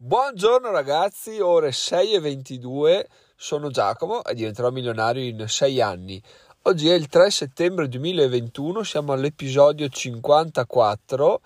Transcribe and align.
Buongiorno 0.00 0.70
ragazzi, 0.70 1.40
ore 1.40 1.72
6 1.72 2.14
e 2.14 2.20
22, 2.20 3.08
sono 3.34 3.68
Giacomo 3.68 4.22
e 4.22 4.32
diventerò 4.32 4.70
milionario 4.70 5.24
in 5.24 5.48
6 5.48 5.80
anni. 5.80 6.22
Oggi 6.62 6.88
è 6.88 6.94
il 6.94 7.08
3 7.08 7.28
settembre 7.32 7.88
2021, 7.88 8.84
siamo 8.84 9.12
all'episodio 9.12 9.88
54 9.88 11.40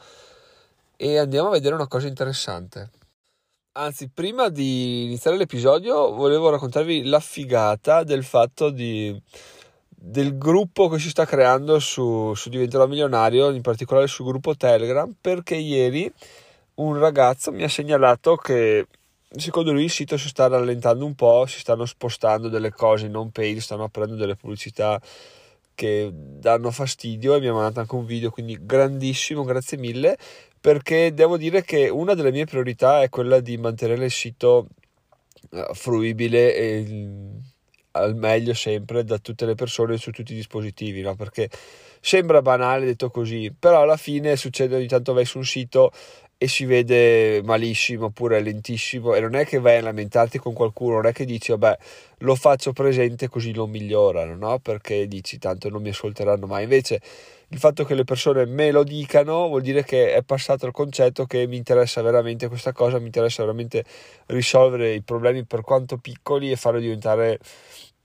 e 0.98 1.16
andiamo 1.16 1.48
a 1.48 1.52
vedere 1.52 1.76
una 1.76 1.88
cosa 1.88 2.08
interessante. 2.08 2.90
Anzi, 3.72 4.11
prima 4.11 4.50
di 4.50 5.05
iniziare 5.05 5.39
l'episodio 5.39 6.12
volevo 6.12 6.50
raccontarvi 6.50 7.05
la 7.05 7.21
figata 7.21 8.05
del 8.05 8.23
fatto 8.23 8.69
di, 8.69 9.19
del 9.89 10.37
gruppo 10.37 10.89
che 10.89 10.98
si 10.98 11.09
sta 11.09 11.25
creando 11.25 11.79
su, 11.79 12.34
su 12.34 12.50
Diventerò 12.50 12.87
Milionario, 12.87 13.48
in 13.48 13.62
particolare 13.62 14.09
sul 14.09 14.27
gruppo 14.27 14.55
Telegram, 14.55 15.11
perché 15.19 15.55
ieri 15.55 16.12
un 16.75 16.98
ragazzo 16.98 17.52
mi 17.52 17.62
ha 17.62 17.68
segnalato 17.68 18.36
che 18.36 18.86
secondo 19.36 19.73
lui 19.73 19.84
il 19.84 19.91
sito 19.91 20.16
si 20.16 20.28
sta 20.28 20.46
rallentando 20.46 21.05
un 21.05 21.15
po', 21.15 21.46
si 21.46 21.59
stanno 21.59 21.84
spostando 21.84 22.48
delle 22.48 22.70
cose 22.70 23.06
in 23.06 23.12
non 23.12 23.30
paid, 23.30 23.59
stanno 23.59 23.84
aprendo 23.84 24.15
delle 24.15 24.37
pubblicità 24.37 25.01
che 25.74 26.10
danno 26.12 26.70
fastidio 26.70 27.34
e 27.34 27.41
mi 27.41 27.48
ha 27.48 27.52
mandato 27.52 27.80
anche 27.80 27.95
un 27.95 28.05
video, 28.05 28.30
quindi 28.30 28.59
grandissimo, 28.60 29.43
grazie 29.43 29.79
mille, 29.79 30.16
perché 30.60 31.12
devo 31.15 31.37
dire 31.37 31.62
che 31.62 31.88
una 31.88 32.15
delle 32.15 32.30
mie 32.30 32.45
priorità 32.45 33.02
è 33.02 33.09
quella 33.09 33.41
di 33.41 33.57
mantenere 33.57 34.04
il 34.04 34.10
sito 34.10 34.68
eh, 35.51 35.68
fruibile 35.73 36.54
e 36.54 37.07
al 37.93 38.16
meglio 38.16 38.54
sempre 38.54 39.04
da 39.04 39.18
tutte 39.18 39.45
le 39.45 39.54
persone 39.54 39.96
su 39.96 40.10
tutti 40.10 40.32
i 40.32 40.37
dispositivi, 40.37 41.01
no? 41.02 41.15
perché 41.15 41.48
sembra 42.01 42.43
banale 42.43 42.87
detto 42.87 43.10
così, 43.10 43.54
però 43.57 43.82
alla 43.82 43.96
fine 43.96 44.37
succede 44.37 44.77
ogni 44.77 44.87
tanto 44.87 45.12
vai 45.12 45.24
su 45.24 45.38
un 45.38 45.45
sito 45.45 45.91
e 46.42 46.48
si 46.48 46.64
vede 46.64 47.41
malissimo 47.45 48.06
oppure 48.06 48.41
lentissimo 48.41 49.14
e 49.14 49.20
non 49.20 49.37
è 49.37 49.46
che 49.46 49.60
vai 49.60 49.77
a 49.77 49.82
lamentarti 49.82 50.38
con 50.38 50.52
qualcuno, 50.52 50.96
non 50.96 51.06
è 51.06 51.12
che 51.12 51.24
dici 51.24 51.52
vabbè 51.52 51.78
lo 52.18 52.35
faccio 52.35 52.73
presente 52.73 53.29
così 53.29 53.54
lo 53.54 53.68
migliorano, 53.68 54.35
no? 54.35 54.59
Perché 54.59 55.07
dici 55.07 55.38
tanto 55.38 55.68
non 55.68 55.82
mi 55.82 55.90
ascolteranno 55.90 56.48
mai. 56.48 56.65
Invece 56.65 57.01
il 57.46 57.59
fatto 57.59 57.85
che 57.85 57.95
le 57.95 58.02
persone 58.02 58.45
me 58.46 58.73
lo 58.73 58.82
dicano 58.82 59.46
vuol 59.46 59.63
dire 59.63 59.85
che 59.85 60.15
è 60.15 60.23
passato 60.24 60.66
il 60.66 60.73
concetto 60.73 61.26
che 61.26 61.46
mi 61.46 61.57
interessa 61.57 62.02
veramente 62.02 62.48
questa 62.48 62.73
cosa, 62.73 62.98
mi 62.98 63.07
interessa 63.07 63.43
veramente 63.43 63.85
risolvere 64.26 64.94
i 64.94 65.03
problemi 65.03 65.44
per 65.44 65.60
quanto 65.60 65.97
piccoli 65.98 66.50
e 66.50 66.56
farlo 66.56 66.81
diventare 66.81 67.38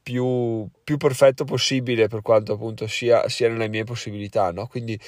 più, 0.04 0.68
più 0.84 0.98
perfetto 0.98 1.44
possibile 1.44 2.08
per 2.08 2.22
quanto 2.22 2.54
appunto 2.54 2.86
sia, 2.86 3.28
sia 3.30 3.50
nelle 3.50 3.68
mie 3.68 3.84
possibilità, 3.84 4.52
no? 4.52 4.68
Quindi 4.68 5.00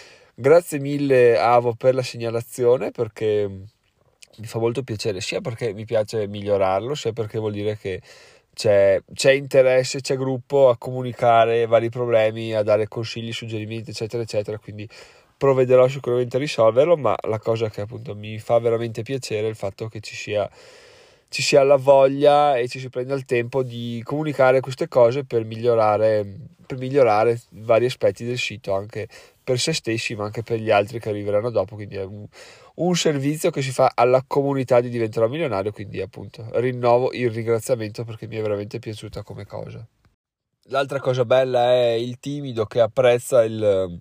Grazie 0.41 0.79
mille 0.79 1.37
Avo 1.37 1.73
per 1.73 1.93
la 1.93 2.01
segnalazione 2.01 2.91
perché 2.91 3.45
mi 3.45 4.45
fa 4.45 4.57
molto 4.57 4.83
piacere, 4.83 5.19
sia 5.19 5.41
perché 5.41 5.73
mi 5.73 5.83
piace 5.83 6.29
migliorarlo, 6.29 6.95
sia 6.95 7.11
perché 7.11 7.39
vuol 7.39 7.51
dire 7.51 7.77
che 7.77 8.01
c'è, 8.53 9.01
c'è, 9.13 9.33
interesse, 9.33 9.99
c'è 9.99 10.15
gruppo 10.15 10.69
a 10.69 10.77
comunicare 10.77 11.65
vari 11.65 11.89
problemi, 11.89 12.53
a 12.53 12.63
dare 12.63 12.87
consigli, 12.87 13.33
suggerimenti, 13.33 13.89
eccetera, 13.89 14.23
eccetera. 14.23 14.57
Quindi 14.59 14.87
provvederò 15.35 15.89
sicuramente 15.89 16.37
a 16.37 16.39
risolverlo, 16.39 16.95
ma 16.95 17.17
la 17.27 17.39
cosa 17.39 17.69
che 17.69 17.81
appunto 17.81 18.15
mi 18.15 18.39
fa 18.39 18.59
veramente 18.59 19.01
piacere 19.01 19.45
è 19.45 19.49
il 19.49 19.57
fatto 19.57 19.89
che 19.89 19.99
ci 19.99 20.15
sia, 20.15 20.49
ci 21.29 21.43
sia 21.43 21.63
la 21.63 21.75
voglia 21.75 22.57
e 22.57 22.67
ci 22.67 22.79
si 22.79 22.89
prenda 22.89 23.13
il 23.13 23.25
tempo 23.25 23.61
di 23.63 24.01
comunicare 24.03 24.59
queste 24.59 24.87
cose 24.87 25.23
per 25.23 25.45
migliorare, 25.45 26.25
per 26.65 26.77
migliorare 26.79 27.39
vari 27.51 27.85
aspetti 27.85 28.25
del 28.25 28.39
sito, 28.39 28.73
anche 28.73 29.07
per 29.43 29.59
se 29.59 29.73
stessi 29.73 30.15
ma 30.15 30.25
anche 30.25 30.41
per 30.41 30.59
gli 30.59 30.71
altri 30.71 30.99
che 30.99 31.09
arriveranno 31.09 31.51
dopo. 31.51 31.75
Quindi 31.75 31.95
è 31.95 32.03
un, 32.03 32.25
un 32.75 32.95
servizio 32.95 33.51
che 33.51 33.61
si 33.61 33.71
fa 33.71 33.91
alla 33.93 34.23
comunità 34.25 34.81
di 34.81 34.89
diventerò 34.89 35.27
milionario 35.27 35.71
quindi 35.71 36.01
appunto 36.01 36.47
rinnovo 36.53 37.11
il 37.13 37.29
ringraziamento 37.29 38.03
perché 38.03 38.27
mi 38.27 38.37
è 38.37 38.41
veramente 38.41 38.79
piaciuta 38.79 39.21
come 39.21 39.45
cosa. 39.45 39.85
L'altra 40.71 40.99
cosa 40.99 41.25
bella 41.25 41.71
è 41.71 41.91
il 41.91 42.19
timido 42.19 42.65
che 42.65 42.79
apprezza 42.79 43.43
il, 43.43 43.99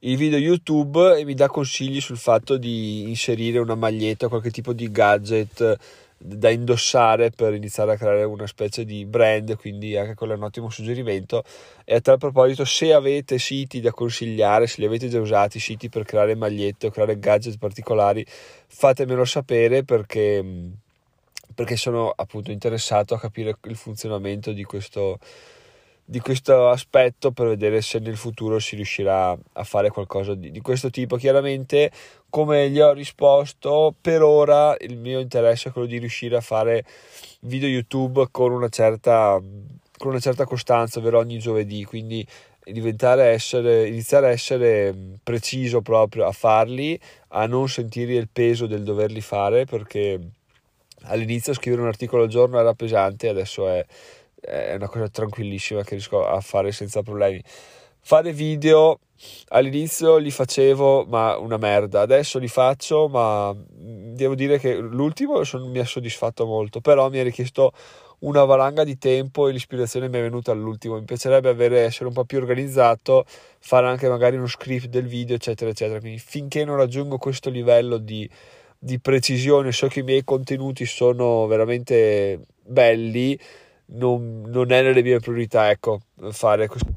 il 0.00 0.16
video 0.16 0.38
youtube 0.38 1.18
e 1.18 1.24
mi 1.24 1.34
dà 1.34 1.48
consigli 1.48 2.00
sul 2.00 2.16
fatto 2.16 2.56
di 2.56 3.08
inserire 3.08 3.58
una 3.58 3.74
maglietta 3.74 4.28
qualche 4.28 4.50
tipo 4.50 4.72
di 4.72 4.90
gadget 4.90 5.78
da 6.18 6.50
indossare 6.50 7.30
per 7.30 7.52
iniziare 7.54 7.92
a 7.92 7.96
creare 7.96 8.24
una 8.24 8.46
specie 8.46 8.84
di 8.84 9.04
brand, 9.04 9.56
quindi 9.56 9.96
anche 9.96 10.14
quello 10.14 10.32
è 10.32 10.36
un 10.36 10.44
ottimo 10.44 10.70
suggerimento. 10.70 11.44
E 11.84 11.96
a 11.96 12.00
tal 12.00 12.18
proposito, 12.18 12.64
se 12.64 12.92
avete 12.92 13.38
siti 13.38 13.80
da 13.80 13.90
consigliare, 13.90 14.66
se 14.66 14.80
li 14.80 14.86
avete 14.86 15.08
già 15.08 15.20
usati, 15.20 15.60
siti 15.60 15.88
per 15.88 16.04
creare 16.04 16.34
magliette 16.34 16.86
o 16.86 16.90
creare 16.90 17.18
gadget 17.18 17.58
particolari, 17.58 18.24
fatemelo 18.66 19.24
sapere 19.24 19.84
perché, 19.84 20.44
perché 21.54 21.76
sono 21.76 22.12
appunto 22.14 22.50
interessato 22.50 23.14
a 23.14 23.20
capire 23.20 23.56
il 23.64 23.76
funzionamento 23.76 24.52
di 24.52 24.64
questo 24.64 25.18
di 26.08 26.20
questo 26.20 26.68
aspetto 26.68 27.32
per 27.32 27.48
vedere 27.48 27.82
se 27.82 27.98
nel 27.98 28.16
futuro 28.16 28.60
si 28.60 28.76
riuscirà 28.76 29.36
a 29.54 29.64
fare 29.64 29.90
qualcosa 29.90 30.34
di, 30.34 30.52
di, 30.52 30.60
questo 30.60 30.88
tipo. 30.88 31.16
Chiaramente, 31.16 31.90
come 32.30 32.70
gli 32.70 32.78
ho 32.78 32.92
risposto, 32.92 33.92
per 34.00 34.22
ora 34.22 34.76
il 34.78 34.96
mio 34.96 35.18
interesse 35.18 35.68
è 35.68 35.72
quello 35.72 35.88
di 35.88 35.98
riuscire 35.98 36.36
a 36.36 36.40
fare 36.40 36.84
video 37.40 37.68
YouTube 37.68 38.28
con 38.30 38.52
una 38.52 38.68
certa, 38.68 39.40
con 39.98 40.10
una 40.10 40.20
certa 40.20 40.44
costanza, 40.44 41.00
ovvero 41.00 41.18
ogni 41.18 41.40
giovedì. 41.40 41.84
Quindi 41.84 42.24
essere, 43.32 43.88
iniziare 43.88 44.28
a 44.28 44.30
essere 44.30 44.94
preciso 45.24 45.82
proprio 45.82 46.26
a 46.26 46.32
farli, 46.32 46.98
a 47.28 47.46
non 47.46 47.68
sentire 47.68 48.14
il 48.14 48.28
peso 48.32 48.66
del 48.66 48.84
doverli 48.84 49.20
fare 49.20 49.64
perché 49.64 50.20
all'inizio 51.02 51.52
scrivere 51.54 51.82
un 51.82 51.88
articolo 51.88 52.22
al 52.22 52.28
giorno 52.28 52.60
era 52.60 52.74
pesante, 52.74 53.28
adesso 53.28 53.68
è 53.68 53.84
è 54.46 54.74
una 54.74 54.88
cosa 54.88 55.08
tranquillissima 55.08 55.82
che 55.82 55.90
riesco 55.90 56.24
a 56.24 56.40
fare 56.40 56.72
senza 56.72 57.02
problemi. 57.02 57.42
Fare 58.00 58.32
video 58.32 59.00
all'inizio 59.48 60.16
li 60.18 60.30
facevo, 60.30 61.06
ma 61.06 61.36
una 61.38 61.56
merda. 61.56 62.02
Adesso 62.02 62.38
li 62.38 62.46
faccio, 62.46 63.08
ma 63.08 63.52
devo 63.68 64.36
dire 64.36 64.58
che 64.60 64.76
l'ultimo 64.76 65.42
son, 65.42 65.68
mi 65.70 65.80
ha 65.80 65.84
soddisfatto 65.84 66.46
molto. 66.46 66.80
Però 66.80 67.10
mi 67.10 67.18
ha 67.18 67.24
richiesto 67.24 67.72
una 68.20 68.44
valanga 68.44 68.84
di 68.84 68.96
tempo 68.96 69.48
e 69.48 69.52
l'ispirazione 69.52 70.08
mi 70.08 70.18
è 70.18 70.22
venuta 70.22 70.52
all'ultimo. 70.52 70.94
Mi 70.94 71.04
piacerebbe 71.04 71.48
avere, 71.48 71.80
essere 71.80 72.06
un 72.06 72.14
po' 72.14 72.24
più 72.24 72.38
organizzato, 72.38 73.24
fare 73.58 73.88
anche 73.88 74.08
magari 74.08 74.36
uno 74.36 74.46
script 74.46 74.86
del 74.86 75.06
video, 75.06 75.34
eccetera, 75.34 75.70
eccetera. 75.70 75.98
Quindi 75.98 76.20
finché 76.20 76.64
non 76.64 76.76
raggiungo 76.76 77.18
questo 77.18 77.50
livello 77.50 77.98
di, 77.98 78.28
di 78.78 79.00
precisione, 79.00 79.72
so 79.72 79.88
che 79.88 80.00
i 80.00 80.04
miei 80.04 80.22
contenuti 80.22 80.86
sono 80.86 81.46
veramente 81.46 82.40
belli 82.62 83.38
non, 83.86 84.42
non 84.46 84.72
è 84.72 84.82
nelle 84.82 85.02
mie 85.02 85.20
priorità, 85.20 85.70
ecco, 85.70 86.00
fare 86.30 86.66
questo 86.66 86.94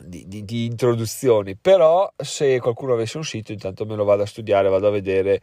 di, 0.00 0.24
di, 0.26 0.44
di, 0.44 0.64
introduzioni. 0.64 1.56
Però 1.56 2.10
se 2.16 2.58
qualcuno 2.60 2.94
avesse 2.94 3.16
un 3.16 3.24
sito, 3.24 3.52
intanto 3.52 3.84
me 3.84 3.96
lo 3.96 4.04
vado 4.04 4.22
a 4.22 4.26
studiare, 4.26 4.68
vado 4.68 4.88
a 4.88 4.90
vedere, 4.90 5.40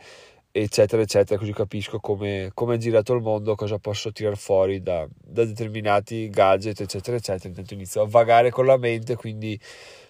eccetera, 0.51 1.01
eccetera, 1.01 1.39
così 1.39 1.53
capisco 1.53 1.99
come, 1.99 2.51
come 2.53 2.75
è 2.75 2.77
girato 2.77 3.13
il 3.13 3.21
mondo, 3.21 3.55
cosa 3.55 3.77
posso 3.77 4.11
tirare 4.11 4.35
fuori 4.35 4.81
da, 4.81 5.07
da 5.09 5.45
determinati 5.45 6.29
gadget, 6.29 6.81
eccetera, 6.81 7.17
eccetera. 7.17 7.49
Intanto 7.49 7.73
inizio 7.73 8.01
a 8.01 8.07
vagare 8.07 8.49
con 8.49 8.65
la 8.65 8.77
mente, 8.77 9.15
quindi 9.15 9.59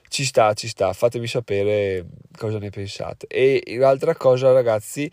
ci 0.07 0.25
sta, 0.25 0.53
ci 0.53 0.67
sta. 0.67 0.93
Fatemi 0.93 1.27
sapere 1.27 2.05
cosa 2.37 2.59
ne 2.59 2.69
pensate. 2.69 3.27
E 3.27 3.63
l'altra 3.77 4.15
cosa, 4.15 4.51
ragazzi 4.51 5.09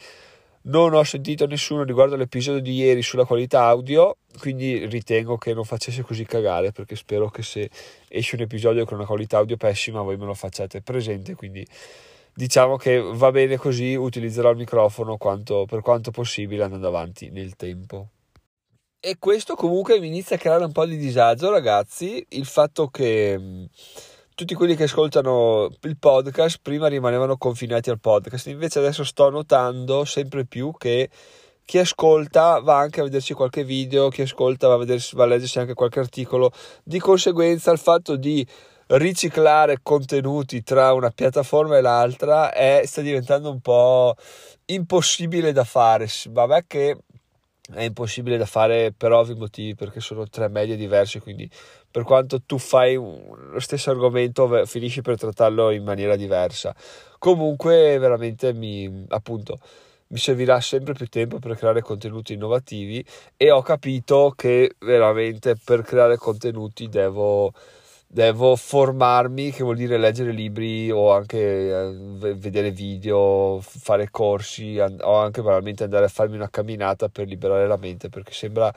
non 0.62 0.93
ho 0.93 1.03
sentito 1.04 1.47
nessuno 1.47 1.84
riguardo 1.84 2.15
all'episodio 2.15 2.60
di 2.60 2.75
ieri 2.75 3.03
sulla 3.03 3.25
qualità 3.25 3.62
audio, 3.65 4.16
quindi 4.38 4.87
ritengo 4.87 5.38
che 5.38 5.54
non 5.54 5.65
facesse 5.65 6.03
così 6.03 6.25
cagare 6.25 6.72
perché 6.72 6.97
spero 6.97 7.31
che 7.31 7.43
se 7.43 7.71
esce 8.09 8.34
un 8.34 8.43
episodio 8.43 8.84
con 8.84 8.98
una 8.98 9.06
qualità 9.06 9.38
audio 9.38 9.56
pessima 9.56 10.03
voi 10.03 10.16
me 10.16 10.26
lo 10.26 10.34
facciate 10.34 10.82
presente, 10.82 11.34
quindi 11.34 11.66
diciamo 12.34 12.76
che 12.76 13.00
va 13.00 13.31
bene 13.31 13.56
così, 13.56 13.94
utilizzerò 13.94 14.50
il 14.50 14.56
microfono 14.59 15.16
quanto, 15.16 15.65
per 15.66 15.81
quanto 15.81 16.10
possibile 16.10 16.65
andando 16.65 16.89
avanti 16.89 17.30
nel 17.30 17.57
tempo. 17.57 18.09
E 19.03 19.16
questo 19.18 19.54
comunque 19.54 19.98
mi 19.98 20.09
inizia 20.09 20.36
a 20.36 20.39
creare 20.39 20.65
un 20.65 20.72
po' 20.72 20.84
di 20.84 20.98
disagio, 20.98 21.51
ragazzi, 21.51 22.22
il 22.30 22.45
fatto 22.45 22.89
che 22.89 23.68
tutti 24.41 24.54
quelli 24.54 24.75
che 24.75 24.84
ascoltano 24.84 25.69
il 25.83 25.98
podcast 25.98 26.60
prima 26.63 26.89
rimanevano 26.89 27.37
confinati 27.37 27.91
al 27.91 28.01
podcast, 28.01 28.47
invece 28.47 28.78
adesso 28.78 29.04
sto 29.04 29.28
notando 29.28 30.07
sempre 30.07 30.47
più 30.47 30.72
che 30.78 31.10
chi 31.63 31.77
ascolta 31.77 32.59
va 32.60 32.78
anche 32.78 33.01
a 33.01 33.03
vedersi 33.03 33.34
qualche 33.34 33.65
video, 33.65 34.09
chi 34.09 34.22
ascolta 34.22 34.66
va 34.66 34.75
a, 34.75 34.78
vedersi, 34.78 35.15
va 35.15 35.25
a 35.25 35.27
leggersi 35.27 35.59
anche 35.59 35.75
qualche 35.75 35.98
articolo, 35.98 36.53
di 36.83 36.98
conseguenza 36.98 37.71
il 37.71 37.78
fatto 37.78 38.16
di 38.16 38.47
riciclare 38.87 39.81
contenuti 39.83 40.63
tra 40.63 40.95
una 40.95 41.10
piattaforma 41.10 41.77
e 41.77 41.83
l'altra 41.83 42.51
è, 42.51 42.81
sta 42.86 43.03
diventando 43.03 43.51
un 43.51 43.60
po' 43.60 44.15
impossibile 44.65 45.53
da 45.53 45.65
fare. 45.65 46.09
Vabbè 46.31 46.65
che 46.66 46.97
è 47.72 47.83
impossibile 47.83 48.37
da 48.37 48.47
fare 48.47 48.93
per 48.97 49.13
ovvi 49.13 49.34
motivi 49.34 49.75
perché 49.75 50.01
sono 50.01 50.28
tre 50.28 50.49
medie 50.49 50.77
diverse 50.77 51.21
quindi 51.21 51.49
per 51.91 52.05
quanto 52.05 52.41
tu 52.43 52.59
fai 52.59 52.95
lo 52.95 53.59
stesso 53.59 53.91
argomento 53.91 54.65
finisci 54.67 55.03
per 55.03 55.19
trattarlo 55.19 55.71
in 55.71 55.83
maniera 55.83 56.17
diversa. 56.17 56.75
Comunque 57.19 57.99
veramente 57.99 58.53
mi 58.53 59.05
appunto 59.09 59.59
mi 60.11 60.19
servirà 60.19 60.61
sempre 60.61 60.93
più 60.93 61.07
tempo 61.09 61.39
per 61.39 61.57
creare 61.57 61.83
contenuti 61.83 62.33
innovativi 62.33 63.05
e 63.37 63.51
ho 63.51 63.63
capito 63.63 64.33
che 64.34 64.75
veramente 64.81 65.57
per 65.57 65.83
creare 65.83 66.17
contenuti 66.17 66.89
devo, 66.89 67.53
devo 68.12 68.57
formarmi, 68.57 69.53
che 69.53 69.62
vuol 69.62 69.77
dire 69.77 69.97
leggere 69.97 70.33
libri 70.33 70.91
o 70.91 71.12
anche 71.12 71.39
eh, 71.39 72.34
vedere 72.34 72.72
video, 72.72 73.60
fare 73.60 74.10
corsi 74.10 74.78
o 74.80 75.15
anche 75.15 75.42
banalmente 75.42 75.84
andare 75.84 76.07
a 76.07 76.09
farmi 76.09 76.34
una 76.34 76.51
camminata 76.51 77.09
per 77.09 77.28
liberare 77.28 77.68
la 77.68 77.77
mente 77.77 78.09
perché 78.09 78.33
sembra, 78.33 78.72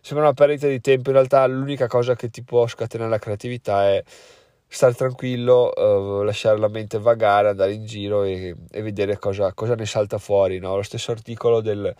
sembra 0.00 0.24
una 0.26 0.34
perdita 0.34 0.68
di 0.68 0.80
tempo, 0.80 1.10
in 1.10 1.16
realtà 1.16 1.46
l'unica 1.46 1.86
cosa 1.86 2.14
che 2.16 2.30
ti 2.30 2.42
può 2.42 2.66
scatenare 2.66 3.10
la 3.10 3.18
creatività 3.18 3.90
è 3.90 4.02
stare 4.66 4.94
tranquillo, 4.94 5.70
uh, 5.76 6.22
lasciare 6.22 6.58
la 6.58 6.68
mente 6.68 6.98
vagare, 6.98 7.50
andare 7.50 7.74
in 7.74 7.84
giro 7.84 8.22
e, 8.24 8.56
e 8.70 8.82
vedere 8.82 9.18
cosa, 9.18 9.52
cosa, 9.52 9.74
ne 9.74 9.84
salta 9.84 10.16
fuori. 10.16 10.58
No? 10.58 10.76
Lo 10.76 10.82
stesso 10.82 11.10
articolo 11.10 11.60
del, 11.60 11.94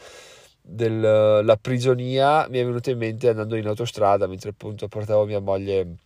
della 0.63 1.57
prigionia 1.61 2.47
mi 2.49 2.59
è 2.61 2.65
venuto 2.65 2.89
in 2.89 2.97
mente 2.97 3.29
andando 3.29 3.57
in 3.57 3.67
autostrada 3.67 4.27
mentre 4.27 4.51
appunto 4.51 4.89
portavo 4.89 5.27
mia 5.27 5.41
moglie 5.41 5.97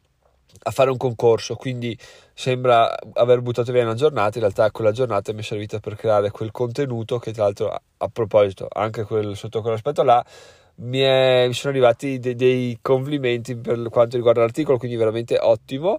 a 0.63 0.71
fare 0.71 0.91
un 0.91 0.97
concorso, 0.97 1.55
quindi 1.55 1.97
sembra 2.35 2.95
aver 3.15 3.41
buttato 3.41 3.73
via 3.73 3.83
una 3.83 3.95
giornata, 3.95 4.39
in 4.39 4.45
realtà 4.45 4.71
quella 4.71 4.93
giornata 4.93 5.33
mi 5.33 5.41
è 5.41 5.43
servita 5.43 5.79
per 5.79 5.97
creare 5.97 6.31
quel 6.31 6.51
contenuto 6.51 7.19
che 7.19 7.33
tra 7.33 7.45
l'altro 7.45 7.71
a, 7.97 8.09
proposito, 8.09 8.67
anche 8.71 9.05
quel, 9.05 9.37
sotto 9.37 9.63
quell'aspetto 9.63 10.03
là, 10.03 10.25
mi, 10.77 10.99
è, 10.99 11.45
mi 11.47 11.55
sono 11.55 11.73
arrivati 11.73 12.19
de, 12.19 12.35
dei 12.35 12.79
complimenti 12.83 13.57
per 13.57 13.89
quanto 13.89 14.17
riguarda 14.17 14.41
l'articolo, 14.41 14.79
quindi 14.79 14.97
veramente 14.97 15.39
ottimo. 15.39 15.99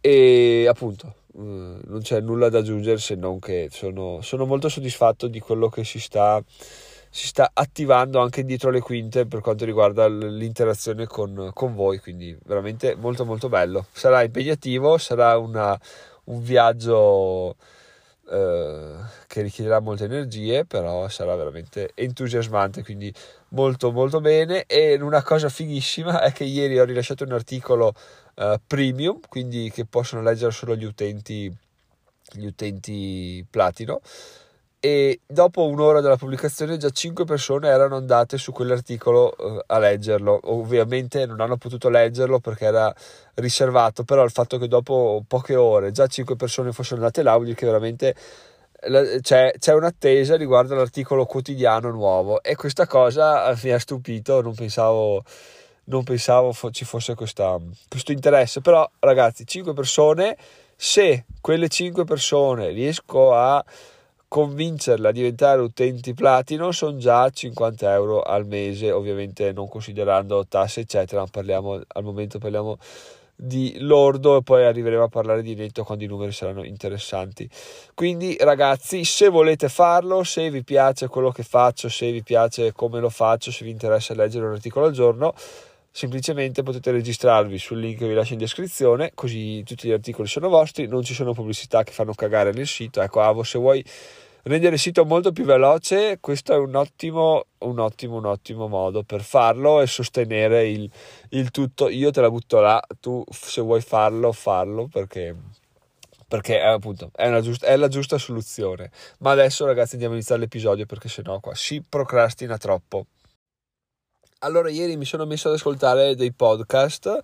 E 0.00 0.66
appunto 0.68 1.14
eh, 1.34 1.40
non 1.40 2.00
c'è 2.00 2.20
nulla 2.20 2.48
da 2.48 2.58
aggiungere 2.58 2.98
se 2.98 3.14
non 3.14 3.38
che 3.38 3.68
sono, 3.70 4.20
sono 4.22 4.46
molto 4.46 4.68
soddisfatto 4.68 5.28
di 5.28 5.40
quello 5.40 5.68
che 5.68 5.84
si 5.84 6.00
sta, 6.00 6.42
si 7.10 7.26
sta, 7.26 7.50
attivando 7.52 8.20
anche 8.20 8.44
dietro 8.44 8.70
le 8.70 8.80
quinte 8.80 9.26
per 9.26 9.40
quanto 9.40 9.64
riguarda 9.64 10.08
l'interazione 10.08 11.06
con, 11.06 11.50
con 11.52 11.74
voi 11.74 11.98
quindi 11.98 12.36
veramente 12.44 12.94
molto 12.94 13.24
molto 13.24 13.48
bello 13.48 13.86
sarà 13.92 14.22
impegnativo 14.22 14.98
sarà 14.98 15.36
una, 15.38 15.78
un 16.24 16.42
viaggio 16.42 17.56
eh, 18.30 18.94
che 19.26 19.42
richiederà 19.42 19.80
molte 19.80 20.04
energie 20.04 20.64
però 20.64 21.08
sarà 21.08 21.34
veramente 21.34 21.92
entusiasmante 21.94 22.82
quindi 22.82 23.12
molto 23.50 23.92
molto 23.92 24.20
bene 24.20 24.64
e 24.66 24.94
una 25.00 25.22
cosa 25.22 25.48
fighissima 25.48 26.22
è 26.22 26.32
che 26.32 26.44
ieri 26.44 26.78
ho 26.78 26.84
rilasciato 26.84 27.24
un 27.24 27.32
articolo 27.32 27.94
uh, 28.38 28.60
premium, 28.66 29.20
quindi 29.28 29.70
che 29.70 29.84
possono 29.84 30.22
leggere 30.22 30.52
solo 30.52 30.76
gli 30.76 30.84
utenti, 30.84 31.52
gli 32.32 32.46
utenti 32.46 33.44
platino. 33.48 34.00
E 34.80 35.20
dopo 35.26 35.66
un'ora 35.66 36.00
dalla 36.00 36.16
pubblicazione 36.16 36.76
già 36.76 36.90
5 36.90 37.24
persone 37.24 37.68
erano 37.68 37.96
andate 37.96 38.38
su 38.38 38.52
quell'articolo 38.52 39.34
uh, 39.36 39.58
a 39.66 39.78
leggerlo. 39.78 40.38
Ovviamente 40.44 41.26
non 41.26 41.40
hanno 41.40 41.56
potuto 41.56 41.88
leggerlo 41.88 42.38
perché 42.38 42.66
era 42.66 42.94
riservato, 43.34 44.04
però 44.04 44.22
il 44.22 44.30
fatto 44.30 44.56
che 44.58 44.68
dopo 44.68 45.24
poche 45.26 45.56
ore 45.56 45.90
già 45.90 46.06
5 46.06 46.36
persone 46.36 46.72
fossero 46.72 46.96
andate 47.00 47.22
là 47.22 47.36
vuol 47.36 47.54
che 47.54 47.66
veramente 47.66 48.14
c'è, 49.20 49.52
c'è, 49.58 49.74
un'attesa 49.74 50.36
riguardo 50.36 50.74
all'articolo 50.74 51.26
quotidiano 51.26 51.90
nuovo 51.90 52.40
e 52.42 52.54
questa 52.54 52.86
cosa 52.86 53.52
mi 53.64 53.70
ha 53.70 53.78
stupito, 53.80 54.40
non 54.40 54.54
pensavo 54.54 55.24
non 55.88 56.04
pensavo 56.04 56.52
fo- 56.52 56.70
ci 56.70 56.84
fosse 56.84 57.14
questa, 57.14 57.58
questo 57.88 58.12
interesse, 58.12 58.60
però 58.60 58.88
ragazzi, 59.00 59.46
5 59.46 59.72
persone, 59.72 60.36
se 60.76 61.24
quelle 61.40 61.68
5 61.68 62.04
persone 62.04 62.68
riesco 62.68 63.34
a 63.34 63.64
convincerle 64.28 65.08
a 65.08 65.12
diventare 65.12 65.60
utenti 65.60 66.12
platino 66.12 66.70
sono 66.70 66.98
già 66.98 67.28
50 67.30 67.92
euro 67.92 68.20
al 68.20 68.46
mese 68.46 68.92
ovviamente 68.92 69.52
non 69.52 69.68
considerando 69.68 70.46
tasse 70.46 70.80
eccetera 70.80 71.24
parliamo, 71.24 71.80
al 71.86 72.04
momento 72.04 72.38
parliamo 72.38 72.76
di 73.40 73.76
lordo 73.78 74.38
e 74.38 74.42
poi 74.42 74.64
arriveremo 74.64 75.04
a 75.04 75.08
parlare 75.08 75.42
di 75.42 75.54
netto 75.54 75.84
quando 75.84 76.02
i 76.02 76.08
numeri 76.08 76.32
saranno 76.32 76.64
interessanti. 76.64 77.48
Quindi 77.94 78.36
ragazzi 78.40 79.04
se 79.04 79.28
volete 79.28 79.68
farlo 79.68 80.24
se 80.24 80.50
vi 80.50 80.64
piace 80.64 81.06
quello 81.06 81.30
che 81.30 81.44
faccio 81.44 81.88
se 81.88 82.10
vi 82.10 82.24
piace 82.24 82.72
come 82.72 82.98
lo 82.98 83.10
faccio 83.10 83.52
se 83.52 83.64
vi 83.64 83.70
interessa 83.70 84.12
leggere 84.14 84.46
un 84.46 84.54
articolo 84.54 84.86
al 84.86 84.92
giorno 84.92 85.34
semplicemente 85.98 86.62
potete 86.62 86.92
registrarvi 86.92 87.58
sul 87.58 87.80
link 87.80 87.98
che 87.98 88.06
vi 88.06 88.14
lascio 88.14 88.34
in 88.34 88.38
descrizione, 88.38 89.10
così 89.14 89.64
tutti 89.64 89.88
gli 89.88 89.90
articoli 89.90 90.28
sono 90.28 90.48
vostri, 90.48 90.86
non 90.86 91.02
ci 91.02 91.12
sono 91.12 91.32
pubblicità 91.32 91.82
che 91.82 91.90
fanno 91.90 92.14
cagare 92.14 92.52
nel 92.52 92.68
sito. 92.68 93.02
Ecco, 93.02 93.20
Avo, 93.20 93.42
se 93.42 93.58
vuoi 93.58 93.84
rendere 94.44 94.76
il 94.76 94.80
sito 94.80 95.04
molto 95.04 95.32
più 95.32 95.44
veloce, 95.44 96.18
questo 96.20 96.52
è 96.52 96.56
un 96.56 96.76
ottimo, 96.76 97.46
un 97.58 97.80
ottimo, 97.80 98.18
un 98.18 98.26
ottimo 98.26 98.68
modo 98.68 99.02
per 99.02 99.22
farlo 99.22 99.80
e 99.80 99.88
sostenere 99.88 100.68
il, 100.68 100.88
il 101.30 101.50
tutto. 101.50 101.88
Io 101.88 102.12
te 102.12 102.20
la 102.20 102.30
butto 102.30 102.60
là, 102.60 102.80
tu 103.00 103.24
se 103.28 103.60
vuoi 103.60 103.80
farlo, 103.80 104.30
farlo 104.30 104.86
perché 104.86 105.34
perché 106.28 106.60
appunto 106.60 107.10
è, 107.16 107.40
giusta, 107.40 107.66
è, 107.66 107.74
la 107.74 107.88
giusta 107.88 108.18
soluzione. 108.18 108.92
Ma 109.18 109.32
adesso, 109.32 109.66
ragazzi, 109.66 109.94
andiamo 109.94 110.12
a 110.12 110.16
iniziare 110.18 110.42
l'episodio 110.42 110.86
perché 110.86 111.08
sennò 111.08 111.40
qua 111.40 111.56
si 111.56 111.82
procrastina 111.82 112.56
troppo. 112.56 113.06
Allora, 114.42 114.70
ieri 114.70 114.96
mi 114.96 115.04
sono 115.04 115.26
messo 115.26 115.48
ad 115.48 115.54
ascoltare 115.54 116.14
dei 116.14 116.32
podcast 116.32 117.22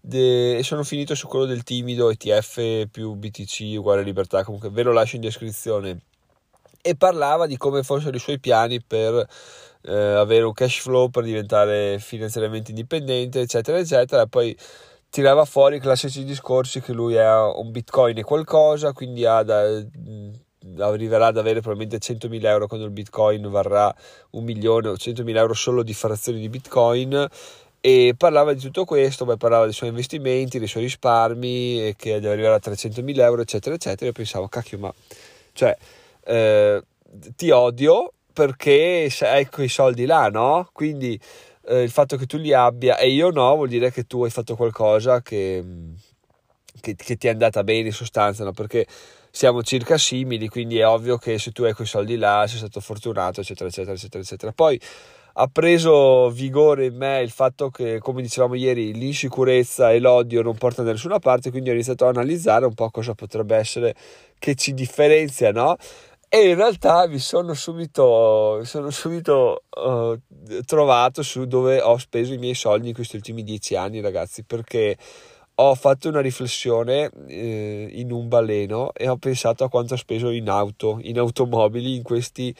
de... 0.00 0.56
e 0.56 0.64
sono 0.64 0.82
finito 0.82 1.14
su 1.14 1.28
quello 1.28 1.44
del 1.44 1.62
timido 1.62 2.10
ETF 2.10 2.88
più 2.90 3.14
BTC 3.14 3.76
uguale 3.78 4.02
libertà. 4.02 4.42
Comunque, 4.42 4.70
ve 4.70 4.82
lo 4.82 4.92
lascio 4.92 5.14
in 5.14 5.22
descrizione. 5.22 6.00
E 6.82 6.96
parlava 6.96 7.46
di 7.46 7.56
come 7.56 7.84
fossero 7.84 8.16
i 8.16 8.18
suoi 8.18 8.40
piani 8.40 8.82
per 8.82 9.14
eh, 9.82 9.94
avere 9.94 10.42
un 10.44 10.52
cash 10.52 10.80
flow, 10.80 11.08
per 11.08 11.22
diventare 11.22 12.00
finanziariamente 12.00 12.72
indipendente, 12.72 13.42
eccetera, 13.42 13.78
eccetera. 13.78 14.22
E 14.22 14.28
poi 14.28 14.56
tirava 15.08 15.44
fuori 15.44 15.76
i 15.76 15.80
classici 15.80 16.24
discorsi 16.24 16.80
che 16.80 16.92
lui 16.92 17.16
ha 17.16 17.46
un 17.46 17.70
bitcoin 17.70 18.18
e 18.18 18.24
qualcosa, 18.24 18.92
quindi 18.92 19.24
ha 19.24 19.44
da 19.44 19.84
arriverà 20.78 21.26
ad 21.26 21.38
avere 21.38 21.60
probabilmente 21.60 21.98
100.000 21.98 22.44
euro 22.44 22.66
quando 22.66 22.86
il 22.86 22.92
bitcoin 22.92 23.48
varrà 23.48 23.94
un 24.30 24.44
milione 24.44 24.88
o 24.88 24.94
100.000 24.94 25.36
euro 25.36 25.54
solo 25.54 25.82
di 25.82 25.94
frazioni 25.94 26.40
di 26.40 26.48
bitcoin 26.48 27.28
e 27.86 28.14
parlava 28.16 28.52
di 28.52 28.60
tutto 28.60 28.84
questo, 28.84 29.24
poi 29.24 29.36
parlava 29.36 29.64
dei 29.64 29.72
suoi 29.72 29.90
investimenti, 29.90 30.58
dei 30.58 30.66
suoi 30.66 30.82
risparmi, 30.82 31.86
e 31.86 31.94
che 31.96 32.14
deve 32.14 32.32
arrivare 32.32 32.54
a 32.54 32.60
300.000 32.60 33.20
euro, 33.20 33.42
eccetera, 33.42 33.76
eccetera. 33.76 34.10
E 34.10 34.12
pensavo, 34.12 34.48
cacchio, 34.48 34.78
ma 34.78 34.92
cioè, 35.52 35.76
eh, 36.24 36.82
ti 37.36 37.50
odio 37.50 38.12
perché 38.32 39.08
hai 39.20 39.46
quei 39.46 39.68
soldi 39.68 40.04
là, 40.04 40.28
no? 40.28 40.68
Quindi 40.72 41.18
eh, 41.68 41.82
il 41.82 41.90
fatto 41.90 42.16
che 42.16 42.26
tu 42.26 42.38
li 42.38 42.52
abbia 42.52 42.98
e 42.98 43.08
io 43.08 43.30
no, 43.30 43.54
vuol 43.54 43.68
dire 43.68 43.92
che 43.92 44.04
tu 44.04 44.24
hai 44.24 44.30
fatto 44.30 44.56
qualcosa 44.56 45.22
che, 45.22 45.64
che, 46.80 46.96
che 46.96 47.16
ti 47.16 47.26
è 47.28 47.30
andata 47.30 47.62
bene 47.62 47.86
in 47.86 47.94
sostanza, 47.94 48.42
no? 48.42 48.52
Perché 48.52 48.84
siamo 49.36 49.62
circa 49.62 49.98
simili, 49.98 50.48
quindi 50.48 50.78
è 50.78 50.86
ovvio 50.86 51.18
che 51.18 51.38
se 51.38 51.52
tu 51.52 51.64
hai 51.64 51.74
quei 51.74 51.86
soldi 51.86 52.16
là 52.16 52.46
sei 52.48 52.56
stato 52.56 52.80
fortunato, 52.80 53.42
eccetera, 53.42 53.68
eccetera, 53.68 53.92
eccetera, 53.92 54.22
eccetera. 54.22 54.52
Poi 54.52 54.80
ha 55.34 55.46
preso 55.48 56.30
vigore 56.30 56.86
in 56.86 56.96
me 56.96 57.20
il 57.20 57.28
fatto 57.28 57.68
che, 57.68 57.98
come 57.98 58.22
dicevamo 58.22 58.54
ieri, 58.54 58.94
l'insicurezza 58.94 59.92
e 59.92 59.98
l'odio 59.98 60.40
non 60.40 60.56
portano 60.56 60.86
da 60.86 60.94
nessuna 60.94 61.18
parte, 61.18 61.50
quindi 61.50 61.68
ho 61.68 61.74
iniziato 61.74 62.06
a 62.06 62.08
analizzare 62.08 62.64
un 62.64 62.72
po' 62.72 62.88
cosa 62.88 63.12
potrebbe 63.12 63.56
essere 63.56 63.94
che 64.38 64.54
ci 64.54 64.72
differenzia, 64.72 65.52
no? 65.52 65.76
E 66.30 66.48
in 66.48 66.54
realtà 66.54 67.06
mi 67.06 67.18
sono 67.18 67.52
subito, 67.52 68.64
sono 68.64 68.88
subito 68.88 69.64
uh, 69.68 70.18
trovato 70.64 71.22
su 71.22 71.44
dove 71.44 71.82
ho 71.82 71.98
speso 71.98 72.32
i 72.32 72.38
miei 72.38 72.54
soldi 72.54 72.88
in 72.88 72.94
questi 72.94 73.16
ultimi 73.16 73.42
dieci 73.42 73.76
anni, 73.76 74.00
ragazzi, 74.00 74.44
perché 74.44 74.96
ho 75.58 75.74
fatto 75.74 76.08
una 76.08 76.20
riflessione 76.20 77.10
eh, 77.28 77.88
in 77.92 78.12
un 78.12 78.28
baleno 78.28 78.92
e 78.92 79.08
ho 79.08 79.16
pensato 79.16 79.64
a 79.64 79.70
quanto 79.70 79.94
ho 79.94 79.96
speso 79.96 80.30
in 80.30 80.48
auto, 80.48 80.98
in 81.00 81.18
automobili 81.18 81.96
in 81.96 82.02
questi 82.02 82.54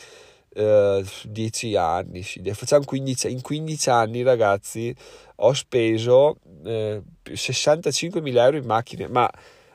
eh, 0.54 1.04
10 1.24 1.76
anni. 1.76 2.22
Sì. 2.22 2.40
Facciamo 2.52 2.84
15, 2.84 3.30
in 3.30 3.42
15 3.42 3.90
anni, 3.90 4.22
ragazzi, 4.22 4.94
ho 5.36 5.52
speso 5.52 6.38
eh, 6.64 7.02
65.000 7.24 8.36
euro 8.38 8.56
in 8.56 8.64
macchine, 8.64 9.08
ma 9.08 9.30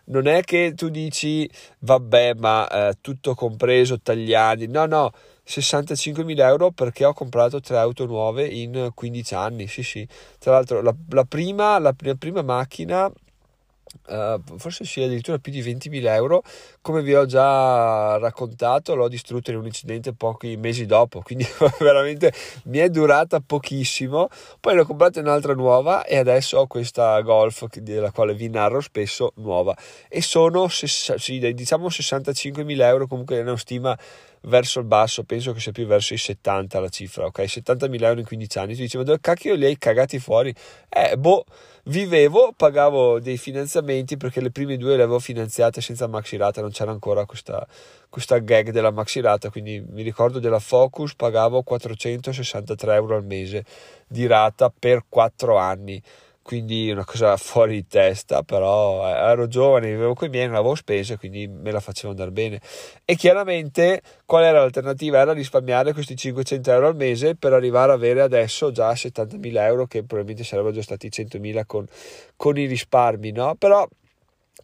non 0.05 0.25
è 0.27 0.41
che 0.41 0.73
tu 0.75 0.89
dici 0.89 1.49
vabbè, 1.79 2.33
ma 2.35 2.67
eh, 2.67 2.97
tutto 3.01 3.35
compreso, 3.35 3.99
tagliati. 3.99 4.67
No, 4.67 4.85
no 4.87 5.11
65.000 5.59 6.39
euro 6.39 6.71
perché 6.71 7.05
ho 7.05 7.13
comprato 7.13 7.59
tre 7.59 7.77
auto 7.77 8.05
nuove 8.05 8.45
in 8.45 8.91
15 8.93 9.35
anni. 9.35 9.67
Sì, 9.67 9.83
sì. 9.83 10.07
Tra 10.39 10.53
l'altro, 10.53 10.81
la, 10.81 10.95
la, 11.09 11.25
prima, 11.25 11.77
la, 11.79 11.93
la 11.99 12.15
prima 12.15 12.41
macchina 12.41 13.11
Uh, 14.07 14.41
forse 14.57 14.85
sia 14.85 15.03
addirittura 15.05 15.37
più 15.37 15.51
di 15.51 15.61
20.000 15.61 16.05
euro 16.13 16.43
come 16.79 17.01
vi 17.01 17.13
ho 17.13 17.25
già 17.25 18.17
raccontato 18.19 18.95
l'ho 18.95 19.09
distrutta 19.09 19.51
in 19.51 19.57
un 19.57 19.65
incidente 19.65 20.13
pochi 20.13 20.55
mesi 20.55 20.85
dopo 20.85 21.19
quindi 21.25 21.45
veramente 21.79 22.31
mi 22.65 22.77
è 22.77 22.89
durata 22.89 23.41
pochissimo 23.45 24.29
poi 24.61 24.75
ne 24.75 24.81
ho 24.81 24.85
comprata 24.85 25.19
un'altra 25.19 25.53
nuova 25.53 26.05
e 26.05 26.17
adesso 26.17 26.59
ho 26.59 26.67
questa 26.67 27.19
Golf 27.19 27.67
della 27.79 28.11
quale 28.11 28.33
vi 28.33 28.47
narro 28.47 28.79
spesso 28.79 29.33
nuova 29.35 29.75
e 30.07 30.21
sono 30.21 30.69
sì, 30.69 31.53
diciamo 31.53 31.87
65.000 31.87 32.81
euro 32.83 33.07
comunque 33.07 33.37
è 33.37 33.41
una 33.41 33.57
stima 33.57 33.97
verso 34.43 34.79
il 34.79 34.85
basso, 34.85 35.23
penso 35.23 35.53
che 35.53 35.59
sia 35.59 35.71
più 35.71 35.85
verso 35.85 36.13
i 36.13 36.17
70 36.17 36.79
la 36.79 36.89
cifra, 36.89 37.25
ok? 37.25 37.39
70.000 37.41 38.03
euro 38.03 38.19
in 38.19 38.25
15 38.25 38.57
anni, 38.57 38.75
tu 38.75 38.81
dici 38.81 38.97
ma 38.97 39.03
dove 39.03 39.19
cacchio 39.19 39.55
li 39.55 39.65
hai 39.65 39.77
cagati 39.77 40.19
fuori? 40.19 40.53
Eh, 40.89 41.17
boh, 41.17 41.45
vivevo, 41.85 42.53
pagavo 42.55 43.19
dei 43.19 43.37
finanziamenti 43.37 44.17
perché 44.17 44.41
le 44.41 44.51
prime 44.51 44.77
due 44.77 44.95
le 44.95 45.03
avevo 45.03 45.19
finanziate 45.19 45.81
senza 45.81 46.07
maxi 46.07 46.37
rata, 46.37 46.61
non 46.61 46.71
c'era 46.71 46.91
ancora 46.91 47.25
questa, 47.25 47.67
questa 48.09 48.39
gag 48.39 48.71
della 48.71 48.91
maxi 48.91 49.21
rata, 49.21 49.49
quindi 49.49 49.83
mi 49.87 50.01
ricordo 50.01 50.39
della 50.39 50.59
Focus, 50.59 51.15
pagavo 51.15 51.61
463 51.61 52.95
euro 52.95 53.15
al 53.15 53.25
mese 53.25 53.65
di 54.07 54.25
rata 54.25 54.71
per 54.77 55.05
4 55.07 55.57
anni 55.57 56.01
quindi 56.41 56.89
una 56.91 57.05
cosa 57.05 57.37
fuori 57.37 57.75
di 57.75 57.87
testa, 57.87 58.43
però 58.43 59.07
eh, 59.07 59.11
ero 59.31 59.47
giovane, 59.47 59.87
vivevo 59.87 60.13
con 60.13 60.27
i 60.27 60.31
miei, 60.31 60.47
non 60.47 60.55
avevo 60.55 60.75
spese, 60.75 61.17
quindi 61.17 61.47
me 61.47 61.71
la 61.71 61.79
facevo 61.79 62.09
andare 62.09 62.31
bene. 62.31 62.59
E 63.05 63.15
chiaramente 63.15 64.01
qual 64.25 64.43
era 64.43 64.59
l'alternativa? 64.59 65.19
Era 65.19 65.33
risparmiare 65.33 65.93
questi 65.93 66.15
500 66.15 66.71
euro 66.71 66.87
al 66.87 66.95
mese 66.95 67.35
per 67.35 67.53
arrivare 67.53 67.91
ad 67.91 67.97
avere 67.97 68.21
adesso 68.21 68.71
già 68.71 68.91
70.000 68.91 69.57
euro, 69.61 69.85
che 69.85 70.03
probabilmente 70.03 70.43
sarebbero 70.43 70.73
già 70.73 70.81
stati 70.81 71.09
100.000 71.09 71.63
con, 71.65 71.85
con 72.35 72.57
i 72.57 72.65
risparmi, 72.65 73.31
no? 73.31 73.55
Però 73.55 73.87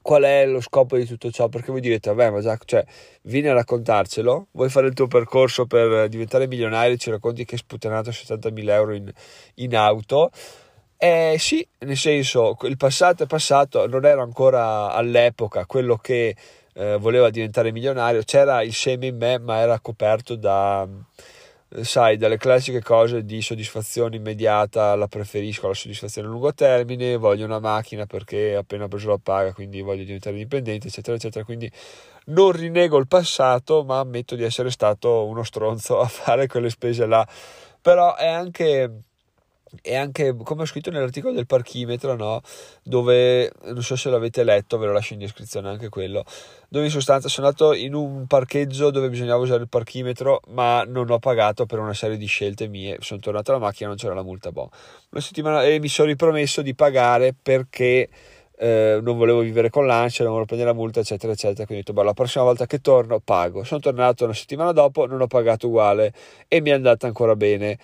qual 0.01 0.23
è 0.23 0.45
lo 0.45 0.61
scopo 0.61 0.95
di 0.95 1.05
tutto 1.05 1.31
ciò? 1.31 1.49
Perché 1.49 1.71
voi 1.71 1.81
direte, 1.81 2.13
vabbè, 2.13 2.31
ma 2.31 2.39
già, 2.39 2.57
cioè, 2.63 2.83
vieni 3.23 3.47
a 3.49 3.53
raccontarcelo, 3.53 4.47
vuoi 4.51 4.69
fare 4.69 4.87
il 4.87 4.93
tuo 4.93 5.07
percorso 5.07 5.65
per 5.65 6.07
diventare 6.07 6.47
milionario 6.47 6.95
ci 6.95 7.09
racconti 7.09 7.43
che 7.43 7.55
hai 7.55 7.59
sputtanato 7.59 8.09
70.000 8.11 8.69
euro 8.69 8.93
in, 8.93 9.11
in 9.55 9.75
auto 9.75 10.31
eh 10.97 11.35
sì, 11.39 11.67
nel 11.79 11.97
senso, 11.97 12.57
il 12.63 12.77
passato 12.77 13.23
è 13.23 13.27
passato, 13.27 13.87
non 13.87 14.05
ero 14.05 14.21
ancora 14.23 14.91
all'epoca 14.91 15.65
quello 15.65 15.97
che 15.97 16.35
eh, 16.73 16.97
voleva 16.97 17.29
diventare 17.29 17.71
milionario, 17.71 18.23
c'era 18.23 18.61
il 18.63 18.73
seme 18.73 19.07
in 19.07 19.17
me, 19.17 19.39
ma 19.39 19.57
era 19.57 19.79
coperto 19.79 20.35
da, 20.35 20.87
sai, 21.81 22.17
dalle 22.17 22.37
classiche 22.37 22.81
cose 22.81 23.25
di 23.25 23.41
soddisfazione 23.41 24.15
immediata, 24.15 24.95
la 24.95 25.07
preferisco 25.07 25.67
la 25.67 25.73
soddisfazione 25.73 26.27
a 26.27 26.31
lungo 26.31 26.53
termine, 26.53 27.17
voglio 27.17 27.45
una 27.45 27.59
macchina 27.59 28.05
perché 28.05 28.55
appena 28.55 28.87
preso 28.87 29.09
la 29.09 29.19
paga, 29.21 29.53
quindi 29.53 29.81
voglio 29.81 30.03
diventare 30.03 30.35
indipendente, 30.35 30.87
eccetera, 30.87 31.17
eccetera. 31.17 31.43
Quindi 31.43 31.69
non 32.25 32.51
rinego 32.51 32.97
il 32.97 33.07
passato, 33.07 33.83
ma 33.83 33.99
ammetto 33.99 34.35
di 34.35 34.43
essere 34.43 34.71
stato 34.71 35.25
uno 35.25 35.43
stronzo 35.43 35.99
a 35.99 36.07
fare 36.07 36.47
quelle 36.47 36.69
spese 36.69 37.05
là. 37.05 37.27
Però 37.81 38.15
è 38.15 38.27
anche 38.27 39.03
e 39.81 39.95
anche 39.95 40.35
come 40.43 40.63
ho 40.63 40.65
scritto 40.65 40.89
nell'articolo 40.89 41.33
del 41.33 41.45
parchimetro, 41.45 42.15
no? 42.15 42.41
dove 42.83 43.51
non 43.65 43.81
so 43.81 43.95
se 43.95 44.09
l'avete 44.09 44.43
letto, 44.43 44.77
ve 44.77 44.87
lo 44.87 44.93
lascio 44.93 45.13
in 45.13 45.19
descrizione 45.19 45.69
anche 45.69 45.89
quello. 45.89 46.23
Dove 46.69 46.85
in 46.85 46.91
sostanza 46.91 47.29
sono 47.29 47.47
andato 47.47 47.73
in 47.73 47.93
un 47.93 48.25
parcheggio 48.27 48.91
dove 48.91 49.09
bisognava 49.09 49.41
usare 49.41 49.61
il 49.61 49.69
parchimetro, 49.69 50.41
ma 50.49 50.83
non 50.83 51.09
ho 51.09 51.19
pagato 51.19 51.65
per 51.65 51.79
una 51.79 51.93
serie 51.93 52.17
di 52.17 52.25
scelte 52.25 52.67
mie. 52.67 52.97
Sono 52.99 53.19
tornato 53.19 53.51
alla 53.51 53.59
macchina, 53.59 53.89
non 53.89 53.97
c'era 53.97 54.13
la 54.13 54.23
multa. 54.23 54.51
Boh. 54.51 54.69
Una 55.11 55.21
settimana 55.21 55.63
e 55.63 55.79
mi 55.79 55.87
sono 55.87 56.09
ripromesso 56.09 56.61
di 56.61 56.75
pagare 56.75 57.33
perché. 57.39 58.09
Eh, 58.59 58.99
non 59.03 59.17
volevo 59.17 59.41
vivere 59.41 59.69
con 59.69 59.85
l'ANCE, 59.85 60.23
non 60.23 60.31
volevo 60.31 60.47
prendere 60.47 60.71
la 60.71 60.75
multa, 60.75 60.99
eccetera, 60.99 61.31
eccetera. 61.31 61.67
Quindi 61.67 61.83
ho 61.83 61.85
detto, 61.85 61.93
boh, 61.93 62.01
la 62.01 62.13
prossima 62.13 62.43
volta 62.43 62.65
che 62.65 62.79
torno 62.79 63.19
pago. 63.19 63.63
Sono 63.63 63.79
tornato 63.79 64.23
una 64.23 64.33
settimana 64.33 64.71
dopo, 64.71 65.05
non 65.05 65.21
ho 65.21 65.27
pagato 65.27 65.67
uguale 65.67 66.11
e 66.47 66.59
mi 66.59 66.71
è 66.71 66.73
andata 66.73 67.05
ancora 67.05 67.35
bene 67.35 67.77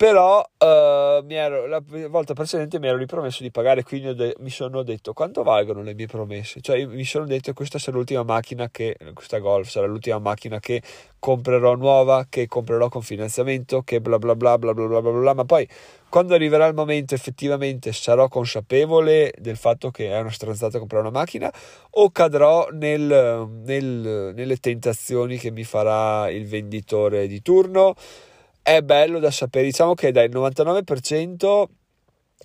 però 0.00 0.38
uh, 0.40 1.30
ero, 1.30 1.66
la 1.66 1.82
volta 2.08 2.32
precedente 2.32 2.78
mi 2.78 2.86
ero 2.86 2.96
ripromesso 2.96 3.42
di 3.42 3.50
pagare 3.50 3.82
quindi 3.82 4.14
de- 4.14 4.34
mi 4.38 4.48
sono 4.48 4.82
detto 4.82 5.12
quanto 5.12 5.42
valgono 5.42 5.82
le 5.82 5.92
mie 5.92 6.06
promesse? 6.06 6.62
Cioè 6.62 6.86
mi 6.86 7.04
sono 7.04 7.26
detto 7.26 7.52
questa 7.52 7.78
sarà 7.78 7.98
l'ultima 7.98 8.22
macchina 8.22 8.70
che 8.70 8.96
questa 9.12 9.36
Golf 9.40 9.68
sarà 9.68 9.86
l'ultima 9.86 10.18
macchina 10.18 10.58
che 10.58 10.80
comprerò 11.18 11.74
nuova 11.74 12.24
che 12.30 12.46
comprerò 12.46 12.88
con 12.88 13.02
finanziamento 13.02 13.82
che 13.82 14.00
bla 14.00 14.18
bla 14.18 14.34
bla 14.34 14.56
bla 14.56 14.72
bla 14.72 14.86
bla 14.86 15.00
bla, 15.02 15.10
bla. 15.10 15.34
ma 15.34 15.44
poi 15.44 15.68
quando 16.08 16.32
arriverà 16.32 16.64
il 16.64 16.74
momento 16.74 17.14
effettivamente 17.14 17.92
sarò 17.92 18.26
consapevole 18.28 19.34
del 19.36 19.58
fatto 19.58 19.90
che 19.90 20.10
è 20.10 20.18
una 20.18 20.30
stronzata 20.30 20.78
comprare 20.78 21.06
una 21.06 21.18
macchina? 21.18 21.52
O 21.90 22.10
cadrò 22.10 22.68
nel, 22.70 23.46
nel, 23.64 24.32
nelle 24.34 24.56
tentazioni 24.56 25.36
che 25.36 25.50
mi 25.50 25.64
farà 25.64 26.30
il 26.30 26.46
venditore 26.46 27.26
di 27.26 27.42
turno 27.42 27.94
è 28.62 28.82
bello 28.82 29.18
da 29.18 29.30
sapere. 29.30 29.66
Diciamo 29.66 29.94
che 29.94 30.12
dal 30.12 30.28
99% 30.28 31.64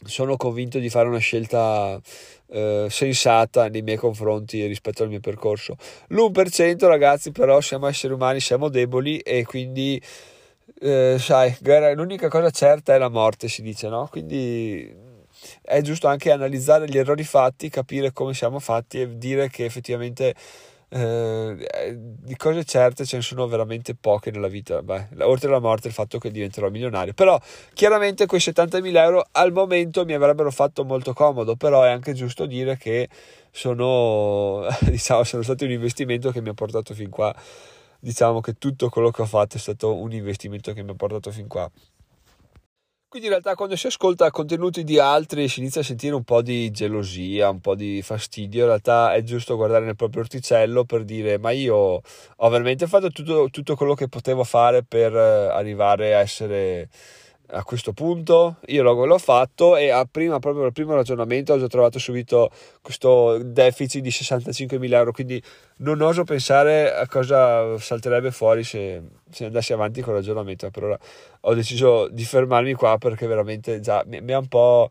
sono 0.04 0.36
convinto 0.36 0.78
di 0.78 0.90
fare 0.90 1.08
una 1.08 1.20
scelta 1.20 2.00
eh, 2.48 2.88
sensata 2.90 3.70
nei 3.70 3.82
miei 3.82 3.98
confronti 3.98 4.66
rispetto 4.66 5.04
al 5.04 5.10
mio 5.10 5.20
percorso. 5.20 5.78
L'1% 6.10 6.86
ragazzi 6.86 7.32
però 7.32 7.62
siamo 7.62 7.88
esseri 7.88 8.14
umani, 8.14 8.40
siamo 8.40 8.70
deboli 8.70 9.20
e 9.20 9.46
quindi 9.46 10.02
eh, 10.80 11.18
sai, 11.20 11.56
l'unica 11.96 12.28
cosa 12.28 12.50
certa 12.50 12.94
è 12.94 12.98
la 12.98 13.10
morte 13.10 13.48
si 13.48 13.62
dice, 13.62 13.88
no? 13.88 14.08
Quindi 14.12 15.04
è 15.62 15.82
giusto 15.82 16.08
anche 16.08 16.32
analizzare 16.32 16.88
gli 16.88 16.98
errori 16.98 17.24
fatti, 17.24 17.70
capire 17.70 18.12
come 18.12 18.34
siamo 18.34 18.60
fatti 18.60 19.02
e 19.02 19.18
dire 19.18 19.50
che 19.50 19.66
effettivamente 19.66 20.36
eh, 20.89 21.96
di 21.98 22.36
cose 22.36 22.63
certe 22.63 23.06
ce 23.06 23.18
ne 23.18 23.22
sono 23.22 23.48
veramente 23.48 23.96
poche 23.96 24.32
nella 24.32 24.48
vita. 24.48 24.82
Beh, 24.82 25.08
oltre 25.22 25.50
alla 25.50 25.60
morte, 25.60 25.88
il 25.88 25.94
fatto 25.94 26.18
che 26.20 26.32
diventerò 26.32 26.70
milionario. 26.70 27.13
Però, 27.13 27.39
chiaramente, 27.74 28.25
quei 28.25 28.39
70.000 28.39 28.96
euro 28.98 29.25
al 29.32 29.51
momento 29.51 30.06
mi 30.06 30.13
avrebbero 30.13 30.51
fatto 30.51 30.84
molto 30.86 31.13
comodo. 31.13 31.56
Però 31.56 31.84
è 31.84 31.89
anche 31.89 32.13
giusto 32.13 32.46
dire 32.46 32.77
che 32.77 33.10
sono, 33.51 34.65
diciamo, 34.89 35.24
sono 35.24 35.44
stati 35.44 35.65
un 35.65 35.72
investimento 35.72 36.32
che 36.32 36.42
mi 36.42 36.50
ha 36.50 36.54
portato 36.54 36.94
fin 36.94 37.10
qua. 37.10 37.34
Diciamo 38.00 38.39
che 38.39 38.54
tutto 38.54 38.89
quello 38.89 39.10
che 39.10 39.24
ho 39.24 39.25
fatto 39.25 39.58
è 39.58 39.60
stato 39.60 39.96
un 39.96 40.12
investimento 40.12 40.74
che 40.74 40.84
mi 40.84 40.92
ha 40.92 40.96
portato 40.96 41.32
fin 41.32 41.48
qua. 41.48 41.70
Quindi 43.08 43.28
in 43.30 43.36
realtà 43.36 43.56
quando 43.56 43.78
si 43.78 43.88
ascolta 43.88 44.30
contenuti 44.30 44.84
di 44.84 45.00
altri 45.00 45.48
si 45.48 45.60
inizia 45.62 45.82
a 45.82 45.84
sentire 45.86 46.16
un 46.16 46.24
po' 46.24 46.42
di 46.42 46.70
gelosia, 46.72 47.50
un 47.50 47.62
po' 47.62 47.74
di 47.76 48.02
fastidio, 48.02 48.62
in 48.62 48.68
realtà 48.68 49.14
è 49.14 49.24
giusto 49.24 49.56
guardare 49.56 49.86
nel 49.86 49.96
proprio 49.96 50.22
orticello 50.22 50.84
per 50.84 51.06
dire 51.06 51.38
ma 51.38 51.52
io 51.52 52.02
ho 52.36 52.50
veramente 52.50 52.88
fatto 52.88 53.10
tutto, 53.12 53.48
tutto 53.50 53.76
quello 53.76 53.94
che 53.94 54.10
potevo 54.10 54.44
fare 54.44 54.84
per 54.84 55.16
eh, 55.16 55.48
arrivare 55.48 56.14
a 56.14 56.20
essere 56.20 56.90
a 57.50 57.64
questo 57.64 57.94
punto 57.94 58.58
io 58.68 58.82
l'ho, 58.82 59.18
fatto 59.18 59.78
e 59.78 59.90
a 59.90 60.06
prima, 60.10 60.40
proprio 60.40 60.66
al 60.66 60.72
primo 60.72 60.96
ragionamento 60.96 61.54
ho 61.54 61.60
già 61.60 61.68
trovato 61.68 62.00
subito 62.00 62.50
questo 62.82 63.38
deficit 63.44 64.02
di 64.02 64.10
65.000 64.10 64.94
euro 64.94 65.12
quindi 65.12 65.42
non 65.78 66.02
oso 66.02 66.24
pensare 66.24 66.94
a 66.94 67.08
cosa 67.08 67.78
salterebbe 67.78 68.32
fuori 68.32 68.64
se, 68.64 69.02
se 69.30 69.46
andassi 69.46 69.74
avanti 69.74 70.02
con 70.02 70.14
il 70.14 70.20
ragionamento. 70.20 70.70
Per 70.72 70.84
ora 70.84 71.00
ho 71.42 71.54
deciso 71.54 72.08
di 72.08 72.24
fermarmi 72.24 72.74
qua 72.74 72.98
perché 72.98 73.28
veramente 73.28 73.80
già 73.80 74.04
mi, 74.08 74.22
mi 74.22 74.34
ha 74.34 74.40
un 74.40 74.48
po' 74.48 74.90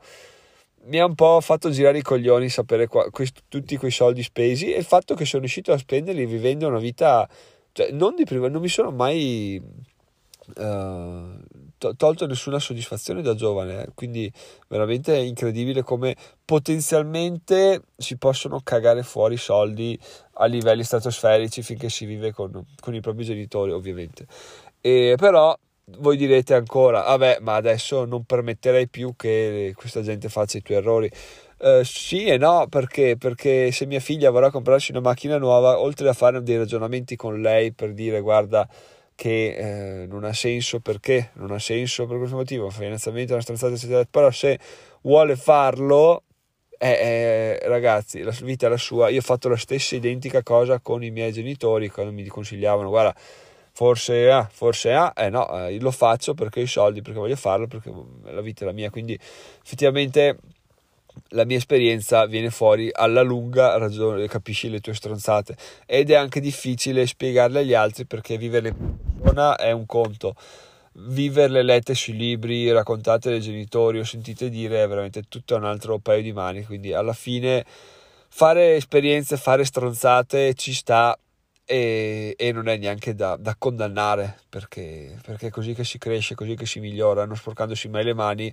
mi 0.87 1.01
ha 1.01 1.07
un 1.07 1.15
po' 1.15 1.41
fatto 1.41 1.71
girare 1.71 1.99
i 1.99 2.03
coglioni 2.03 2.49
sapere 2.49 2.87
qua, 2.87 3.11
quest, 3.11 3.45
tutti 3.49 3.77
quei 3.77 3.91
soldi 3.91 4.23
spesi 4.23 4.73
e 4.73 4.79
il 4.79 4.85
fatto 4.85 5.15
che 5.15 5.25
sono 5.25 5.41
riuscito 5.41 5.73
a 5.73 5.79
spenderli 5.79 6.27
vivendo 6.27 6.69
una 6.69 6.79
vita 6.79 7.27
cioè 7.73 7.91
non 7.91 8.15
di 8.15 8.25
prima 8.25 8.49
non 8.49 8.61
mi 8.61 8.69
sono 8.69 8.91
mai 8.91 9.61
uh, 10.57 10.63
tolto 11.97 12.27
nessuna 12.27 12.59
soddisfazione 12.59 13.23
da 13.23 13.35
giovane, 13.35 13.83
eh. 13.83 13.89
quindi 13.95 14.33
veramente 14.69 15.15
è 15.15 15.19
incredibile 15.19 15.83
come 15.83 16.17
potenzialmente 16.45 17.83
si 17.97 18.17
possono 18.17 18.61
cagare 18.63 19.03
fuori 19.03 19.37
soldi 19.37 19.99
a 20.35 20.47
livelli 20.47 20.83
stratosferici 20.83 21.63
finché 21.63 21.89
si 21.89 22.07
vive 22.07 22.33
con, 22.33 22.65
con 22.81 22.95
i 22.95 23.01
propri 23.01 23.25
genitori 23.25 23.73
ovviamente. 23.73 24.27
E 24.81 25.15
però 25.17 25.57
voi 25.99 26.17
direte 26.17 26.55
ancora, 26.55 27.03
vabbè, 27.03 27.39
ma 27.41 27.57
adesso 27.57 28.05
non 28.05 28.25
permetterei 28.25 28.89
più 28.89 29.15
che 29.17 29.73
questa 29.77 30.01
gente 30.03 30.29
faccia 30.29 30.59
i 30.59 30.63
tuoi 30.63 30.79
errori. 30.79 31.11
Uh, 31.59 31.83
sì 31.83 32.25
e 32.25 32.37
no, 32.37 32.67
perché? 32.69 33.17
Perché 33.17 33.71
se 33.71 33.87
mia 33.87 34.01
figlia 34.01 34.31
vorrà 34.31 34.51
comprarsi 34.51 34.91
una 34.91 35.01
macchina 35.01 35.39
nuova, 35.39 35.79
oltre 35.79 36.09
a 36.09 36.13
fare 36.13 36.43
dei 36.43 36.57
ragionamenti 36.57 37.17
con 37.17 37.41
lei 37.41 37.73
per 37.73 37.93
dire 37.93 38.21
guarda, 38.21 38.69
che 39.15 40.03
eh, 40.03 40.07
non 40.07 40.25
ha 40.25 40.33
senso 40.33 40.81
perché 40.81 41.31
non 41.35 41.53
ha 41.53 41.59
senso 41.59 42.07
per 42.07 42.19
questo 42.19 42.37
motivo 42.37 42.71
finanziamento 42.71 43.33
una 43.33 43.43
stronzata 43.43 43.75
eccetera. 43.75 44.05
Però 44.11 44.31
se 44.31 44.59
vuole 45.03 45.37
farlo 45.37 46.25
eh, 46.79 47.59
eh, 47.63 47.69
ragazzi 47.69 48.23
la 48.23 48.35
vita 48.43 48.67
è 48.67 48.71
la 48.71 48.77
sua. 48.77 49.09
Io 49.09 49.19
ho 49.19 49.23
fatto 49.23 49.49
la 49.49 49.57
stessa 49.57 49.97
identica 49.97 50.43
cosa 50.43 50.81
con 50.81 51.03
i 51.03 51.11
miei 51.11 51.33
genitori 51.33 51.89
quando 51.89 52.13
mi 52.13 52.27
consigliavano 52.27 52.89
guarda 52.89 53.15
forse 53.77 54.31
ah, 54.31 54.49
forse 54.51 54.93
ah, 54.93 55.13
eh 55.17 55.29
no, 55.31 55.67
eh, 55.67 55.81
lo 55.81 55.91
faccio 55.91 56.35
perché 56.35 56.61
ho 56.61 56.63
i 56.63 56.67
soldi, 56.67 57.03
perché 57.03 57.19
voglio 57.19 57.37
farlo, 57.37 57.67
perché 57.67 57.93
la 58.23 58.41
vita 58.41 58.63
è 58.63 58.67
la 58.67 58.73
mia, 58.73 58.89
quindi 58.91 59.15
effettivamente 59.15 60.39
la 61.29 61.45
mia 61.45 61.57
esperienza 61.57 62.27
viene 62.27 62.51
fuori 62.51 62.91
alla 62.93 63.23
lunga, 63.23 63.77
ragione, 63.77 64.27
capisci 64.29 64.69
le 64.69 64.81
tue 64.81 64.95
stronzate. 64.95 65.57
Ed 65.87 66.11
è 66.11 66.15
anche 66.15 66.41
difficile 66.41 67.07
spiegarle 67.07 67.61
agli 67.61 67.75
altri 67.75 68.07
perché 68.07 68.37
vivere 68.37 68.69
in 68.69 68.97
persona 69.19 69.57
è 69.57 69.71
un 69.73 69.87
conto. 69.87 70.35
Viverle 70.97 71.63
lette 71.63 71.95
sui 71.95 72.17
libri, 72.17 72.71
raccontate 72.71 73.31
dai 73.31 73.41
genitori 73.41 73.99
o 73.99 74.05
sentite 74.05 74.49
dire 74.49 74.85
è 74.85 74.89
veramente 74.89 75.23
tutto 75.29 75.57
un 75.57 75.65
altro 75.65 75.99
paio 75.99 76.23
di 76.23 76.33
mani. 76.33 76.65
Quindi 76.65 76.93
alla 76.93 77.13
fine 77.13 77.65
fare 78.29 78.77
esperienze, 78.77 79.37
fare 79.37 79.65
stronzate 79.65 80.55
ci 80.55 80.73
sta 80.73 81.19
e, 81.65 82.35
e 82.37 82.53
non 82.53 82.69
è 82.69 82.77
neanche 82.77 83.15
da, 83.15 83.37
da 83.37 83.55
condannare 83.57 84.39
perché, 84.49 85.19
perché, 85.23 85.47
è 85.47 85.51
così 85.51 85.75
che 85.75 85.85
si 85.85 85.99
cresce, 85.99 86.35
così 86.35 86.55
che 86.55 86.67
si 86.67 86.79
migliora, 86.81 87.25
non 87.25 87.37
sporcandosi 87.37 87.89
mai 87.89 88.05
le 88.05 88.15
mani 88.15 88.53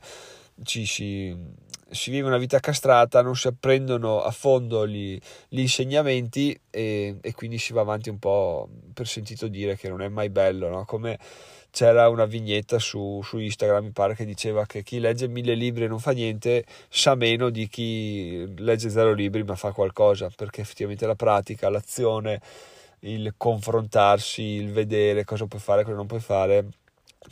ci 0.63 0.86
si, 0.86 1.36
si 1.91 2.10
vive 2.10 2.27
una 2.27 2.38
vita 2.38 2.60
castrata, 2.60 3.21
non 3.21 3.36
si 3.36 3.48
apprendono 3.48 4.21
a 4.21 4.31
fondo 4.31 4.88
gli, 4.88 5.19
gli 5.50 5.60
insegnamenti 5.60 6.57
e, 6.69 7.17
e, 7.21 7.33
quindi 7.33 7.57
si 7.57 7.74
va 7.74 7.81
avanti 7.81 8.10
un 8.10 8.17
po' 8.17 8.69
per 8.93 9.07
sentito 9.07 9.48
dire 9.48 9.75
che 9.75 9.89
non 9.89 10.01
è 10.01 10.07
mai 10.07 10.29
bello, 10.29 10.69
no? 10.69 10.86
come 10.86 11.19
c'era 11.69 12.10
una 12.10 12.25
vignetta 12.25 12.79
su, 12.79 13.21
su, 13.24 13.38
Instagram, 13.38 13.86
mi 13.86 13.91
pare, 13.91 14.15
che 14.15 14.25
diceva 14.25 14.65
che 14.65 14.83
chi 14.83 15.00
legge 15.00 15.27
mille 15.27 15.53
libri 15.53 15.86
e 15.86 15.88
non 15.88 16.00
fa 16.00 16.12
niente 16.12 16.65
sa 16.89 17.15
meno 17.15 17.50
di 17.50 17.67
chi 17.67 18.45
legge 18.57 18.89
zero 18.89 19.13
libri 19.13 19.43
ma 19.43 19.55
fa 19.55 19.71
qualcosa, 19.71 20.29
perché 20.36 20.62
effettivamente 20.62 21.05
la 21.05 21.15
pratica, 21.15 21.69
l'azione, 21.69 22.41
il 23.00 23.33
confrontarsi, 23.38 24.41
il 24.41 24.71
vedere 24.71 25.24
cosa 25.24 25.45
puoi 25.45 25.62
fare, 25.62 25.83
cosa 25.83 25.95
non 25.95 26.07
puoi 26.07 26.19
fare, 26.19 26.67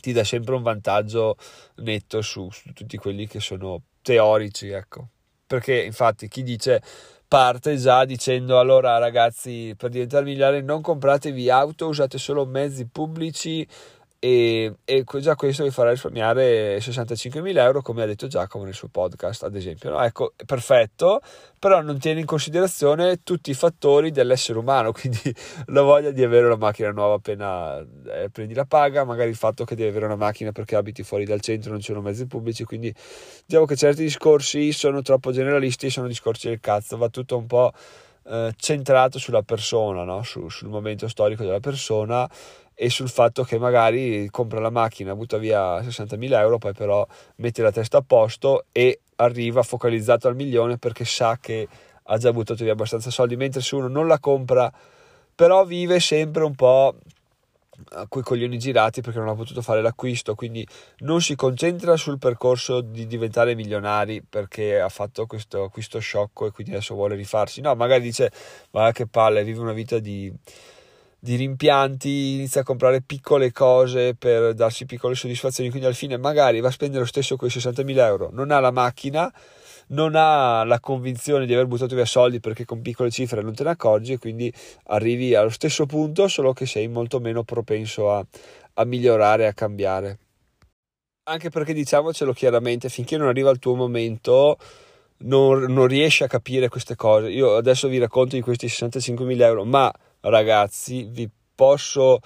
ti 0.00 0.12
dà 0.12 0.24
sempre 0.24 0.54
un 0.54 0.62
vantaggio 0.62 1.36
netto 1.76 2.22
su, 2.22 2.50
su 2.50 2.72
tutti 2.72 2.96
quelli 2.96 3.26
che 3.26 3.40
sono 3.40 3.82
teorici, 4.02 4.68
ecco. 4.70 5.08
Perché 5.46 5.82
infatti 5.82 6.28
chi 6.28 6.42
dice 6.42 6.82
parte 7.26 7.76
già 7.76 8.04
dicendo 8.04 8.58
allora 8.58 8.98
ragazzi 8.98 9.74
per 9.76 9.90
diventare 9.90 10.24
migliori 10.24 10.62
non 10.62 10.80
compratevi 10.80 11.48
auto, 11.50 11.86
usate 11.88 12.18
solo 12.18 12.44
mezzi 12.44 12.86
pubblici 12.86 13.66
e, 14.22 14.74
e, 14.84 15.04
già 15.20 15.34
questo 15.34 15.64
vi 15.64 15.70
farà 15.70 15.90
risparmiare 15.90 16.76
65.000 16.76 17.56
euro 17.56 17.80
come 17.80 18.02
ha 18.02 18.06
detto 18.06 18.26
Giacomo 18.26 18.64
nel 18.64 18.74
suo 18.74 18.88
podcast 18.88 19.44
ad 19.44 19.56
esempio 19.56 19.88
no? 19.88 20.02
ecco 20.04 20.34
perfetto 20.44 21.22
però 21.58 21.80
non 21.80 21.98
tiene 21.98 22.20
in 22.20 22.26
considerazione 22.26 23.22
tutti 23.22 23.50
i 23.50 23.54
fattori 23.54 24.10
dell'essere 24.10 24.58
umano 24.58 24.92
quindi 24.92 25.34
la 25.68 25.80
voglia 25.80 26.10
di 26.10 26.22
avere 26.22 26.44
una 26.44 26.56
macchina 26.56 26.90
nuova 26.90 27.14
appena 27.14 27.78
eh, 27.78 28.28
prendi 28.30 28.52
la 28.52 28.66
paga 28.66 29.04
magari 29.04 29.30
il 29.30 29.36
fatto 29.36 29.64
che 29.64 29.74
devi 29.74 29.88
avere 29.88 30.04
una 30.04 30.16
macchina 30.16 30.52
perché 30.52 30.76
abiti 30.76 31.02
fuori 31.02 31.24
dal 31.24 31.40
centro 31.40 31.70
non 31.70 31.80
ci 31.80 31.86
sono 31.86 32.02
mezzi 32.02 32.26
pubblici 32.26 32.64
quindi 32.64 32.94
diciamo 33.46 33.64
che 33.64 33.74
certi 33.74 34.02
discorsi 34.02 34.70
sono 34.72 35.00
troppo 35.00 35.32
generalisti 35.32 35.88
sono 35.88 36.06
discorsi 36.06 36.48
del 36.48 36.60
cazzo 36.60 36.98
va 36.98 37.08
tutto 37.08 37.38
un 37.38 37.46
po' 37.46 37.72
eh, 38.26 38.52
centrato 38.54 39.18
sulla 39.18 39.42
persona 39.42 40.04
no? 40.04 40.22
Su, 40.24 40.50
sul 40.50 40.68
momento 40.68 41.08
storico 41.08 41.42
della 41.42 41.58
persona 41.58 42.28
e 42.82 42.88
sul 42.88 43.10
fatto 43.10 43.42
che 43.42 43.58
magari 43.58 44.26
compra 44.30 44.58
la 44.58 44.70
macchina, 44.70 45.14
butta 45.14 45.36
via 45.36 45.82
60.000 45.82 46.32
euro, 46.38 46.56
poi 46.56 46.72
però 46.72 47.06
mette 47.36 47.60
la 47.60 47.70
testa 47.70 47.98
a 47.98 48.00
posto 48.02 48.64
e 48.72 49.00
arriva 49.16 49.62
focalizzato 49.62 50.28
al 50.28 50.34
milione 50.34 50.78
perché 50.78 51.04
sa 51.04 51.36
che 51.38 51.68
ha 52.02 52.16
già 52.16 52.32
buttato 52.32 52.64
via 52.64 52.72
abbastanza 52.72 53.10
soldi, 53.10 53.36
mentre 53.36 53.60
se 53.60 53.74
uno 53.74 53.86
non 53.86 54.06
la 54.06 54.18
compra, 54.18 54.72
però 55.34 55.66
vive 55.66 56.00
sempre 56.00 56.42
un 56.42 56.54
po' 56.54 56.94
coi 58.08 58.22
coglioni 58.22 58.56
girati 58.56 59.02
perché 59.02 59.18
non 59.18 59.28
ha 59.28 59.34
potuto 59.34 59.60
fare 59.60 59.82
l'acquisto, 59.82 60.34
quindi 60.34 60.66
non 61.00 61.20
si 61.20 61.34
concentra 61.34 61.98
sul 61.98 62.16
percorso 62.16 62.80
di 62.80 63.06
diventare 63.06 63.54
milionari 63.54 64.22
perché 64.26 64.80
ha 64.80 64.88
fatto 64.88 65.26
questo 65.26 65.64
acquisto 65.64 65.98
sciocco 65.98 66.46
e 66.46 66.50
quindi 66.50 66.72
adesso 66.72 66.94
vuole 66.94 67.14
rifarsi. 67.14 67.60
No, 67.60 67.74
magari 67.74 68.00
dice, 68.00 68.32
ma 68.70 68.90
che 68.92 69.06
palle, 69.06 69.44
vive 69.44 69.60
una 69.60 69.74
vita 69.74 69.98
di 69.98 70.32
di 71.20 71.36
rimpianti, 71.36 72.34
inizia 72.34 72.62
a 72.62 72.64
comprare 72.64 73.02
piccole 73.02 73.52
cose 73.52 74.14
per 74.14 74.54
darsi 74.54 74.86
piccole 74.86 75.14
soddisfazioni, 75.14 75.68
quindi 75.68 75.86
alla 75.86 75.94
fine 75.94 76.16
magari 76.16 76.60
va 76.60 76.68
a 76.68 76.72
spendere 76.72 77.00
lo 77.00 77.06
stesso 77.06 77.36
quei 77.36 77.50
60.000 77.50 77.98
euro, 77.98 78.30
non 78.32 78.50
ha 78.50 78.58
la 78.58 78.70
macchina, 78.70 79.30
non 79.88 80.14
ha 80.14 80.64
la 80.64 80.80
convinzione 80.80 81.44
di 81.44 81.52
aver 81.52 81.66
buttato 81.66 81.94
via 81.94 82.06
soldi 82.06 82.40
perché 82.40 82.64
con 82.64 82.80
piccole 82.80 83.10
cifre 83.10 83.42
non 83.42 83.54
te 83.54 83.64
ne 83.64 83.70
accorgi 83.70 84.12
e 84.12 84.18
quindi 84.18 84.52
arrivi 84.84 85.34
allo 85.34 85.50
stesso 85.50 85.84
punto, 85.84 86.26
solo 86.26 86.54
che 86.54 86.64
sei 86.64 86.88
molto 86.88 87.20
meno 87.20 87.44
propenso 87.44 88.10
a, 88.12 88.24
a 88.74 88.84
migliorare, 88.84 89.46
a 89.46 89.52
cambiare. 89.52 90.18
Anche 91.24 91.50
perché 91.50 91.74
diciamocelo 91.74 92.32
chiaramente, 92.32 92.88
finché 92.88 93.18
non 93.18 93.28
arriva 93.28 93.50
il 93.50 93.58
tuo 93.58 93.74
momento, 93.74 94.56
non, 95.18 95.64
non 95.64 95.86
riesci 95.86 96.22
a 96.22 96.28
capire 96.28 96.68
queste 96.68 96.96
cose. 96.96 97.28
Io 97.28 97.56
adesso 97.56 97.88
vi 97.88 97.98
racconto 97.98 98.36
di 98.36 98.42
questi 98.42 98.66
65.000 98.66 99.40
euro, 99.42 99.64
ma 99.64 99.92
ragazzi, 100.20 101.04
vi 101.04 101.28
posso 101.54 102.20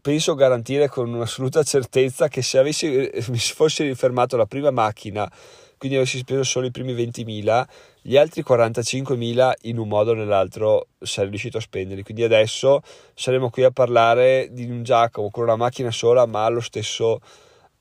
penso 0.00 0.34
garantire 0.34 0.88
con 0.88 1.12
un'assoluta 1.12 1.62
certezza 1.62 2.28
che 2.28 2.42
se 2.42 2.58
avessi, 2.58 2.88
mi 3.28 3.38
fossi 3.38 3.94
fermato 3.94 4.36
la 4.36 4.46
prima 4.46 4.70
macchina, 4.70 5.30
quindi 5.78 5.96
avessi 5.96 6.18
speso 6.18 6.42
solo 6.42 6.66
i 6.66 6.70
primi 6.70 6.92
20.000, 6.92 7.64
gli 8.02 8.16
altri 8.16 8.44
45.000 8.46 9.52
in 9.62 9.78
un 9.78 9.88
modo 9.88 10.10
o 10.10 10.14
nell'altro 10.14 10.88
sarei 10.98 11.30
riuscito 11.30 11.58
a 11.58 11.60
spenderli. 11.60 12.02
Quindi 12.02 12.22
adesso 12.22 12.82
saremo 13.14 13.48
qui 13.50 13.62
a 13.64 13.70
parlare 13.70 14.48
di 14.50 14.64
un 14.64 14.82
Giacomo 14.82 15.30
con 15.30 15.44
una 15.44 15.56
macchina 15.56 15.90
sola, 15.90 16.26
ma 16.26 16.44
allo 16.44 16.60
stesso, 16.60 17.20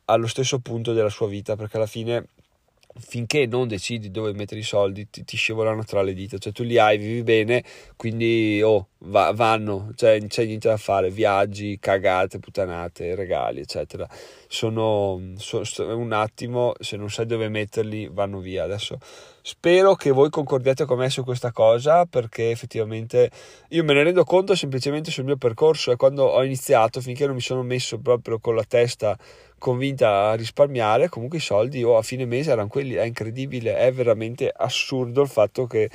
allo 0.05 0.27
stesso 0.27 0.59
punto 0.59 0.93
della 0.93 1.09
sua 1.09 1.27
vita, 1.27 1.55
perché 1.55 1.77
alla 1.77 1.87
fine 1.87 2.27
finché 2.99 3.45
non 3.45 3.67
decidi 3.67 4.11
dove 4.11 4.33
mettere 4.33 4.59
i 4.59 4.63
soldi 4.63 5.09
ti, 5.09 5.23
ti, 5.23 5.37
scivolano 5.37 5.83
tra 5.83 6.01
le 6.01 6.13
dita, 6.13 6.37
cioè 6.37 6.53
tu 6.53 6.63
li 6.63 6.77
hai, 6.77 6.97
vivi 6.97 7.23
bene, 7.23 7.63
quindi 7.95 8.61
oh, 8.61 8.89
va, 8.99 9.31
vanno, 9.33 9.91
cioè 9.95 10.19
c'è 10.27 10.45
niente 10.45 10.67
da 10.67 10.77
fare, 10.77 11.09
viaggi, 11.09 11.77
cagate, 11.79 12.39
puttanate, 12.39 13.15
regali, 13.15 13.61
eccetera. 13.61 14.07
Sono, 14.47 15.21
so, 15.37 15.63
un 15.77 16.11
attimo, 16.11 16.73
se 16.79 16.97
non 16.97 17.09
sai 17.09 17.25
dove 17.25 17.49
metterli, 17.49 18.09
vanno 18.11 18.39
via. 18.39 18.63
Adesso 18.63 18.97
spero 19.41 19.95
che 19.95 20.11
voi 20.11 20.29
concordiate 20.29 20.85
con 20.85 20.97
me 20.97 21.09
su 21.09 21.23
questa 21.23 21.51
cosa 21.51 22.05
perché 22.05 22.51
effettivamente 22.51 23.31
io 23.69 23.83
me 23.83 23.93
ne 23.93 24.03
rendo 24.03 24.23
conto 24.23 24.53
semplicemente 24.55 25.11
sul 25.11 25.23
mio 25.23 25.37
percorso 25.37 25.91
e 25.91 25.95
quando 25.95 26.25
ho 26.25 26.43
iniziato, 26.43 27.01
finché 27.01 27.25
non 27.25 27.35
mi 27.35 27.41
sono 27.41 27.63
messo 27.63 27.99
proprio 27.99 28.39
con 28.39 28.55
la 28.55 28.63
testa 28.63 29.17
convinta 29.59 30.29
a 30.29 30.33
risparmiare, 30.33 31.09
comunque 31.09 31.37
i 31.37 31.41
soldi 31.41 31.83
o 31.83 31.91
oh, 31.91 31.97
a 31.97 32.01
fine 32.01 32.25
mese 32.25 32.51
erano 32.51 32.67
quelli, 32.67 32.95
è 32.95 33.03
incredibile, 33.03 33.77
è 33.77 33.91
veramente 33.91 34.51
assurdo 34.55 35.21
il 35.21 35.29
fatto 35.29 35.67
che 35.67 35.89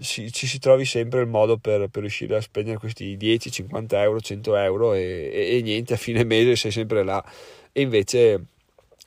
ci, 0.00 0.30
ci 0.30 0.46
si 0.46 0.58
trovi 0.58 0.84
sempre 0.84 1.20
il 1.20 1.26
modo 1.26 1.56
per, 1.56 1.88
per, 1.88 2.02
riuscire 2.02 2.36
a 2.36 2.40
spendere 2.40 2.76
questi 2.78 3.16
10, 3.16 3.50
50 3.50 4.02
euro, 4.02 4.20
100 4.20 4.56
euro 4.56 4.92
e, 4.92 5.30
e, 5.32 5.56
e 5.56 5.62
niente, 5.62 5.94
a 5.94 5.96
fine 5.96 6.24
mese 6.24 6.56
sei 6.56 6.70
sempre 6.70 7.02
là. 7.02 7.24
E 7.72 7.80
invece 7.80 8.44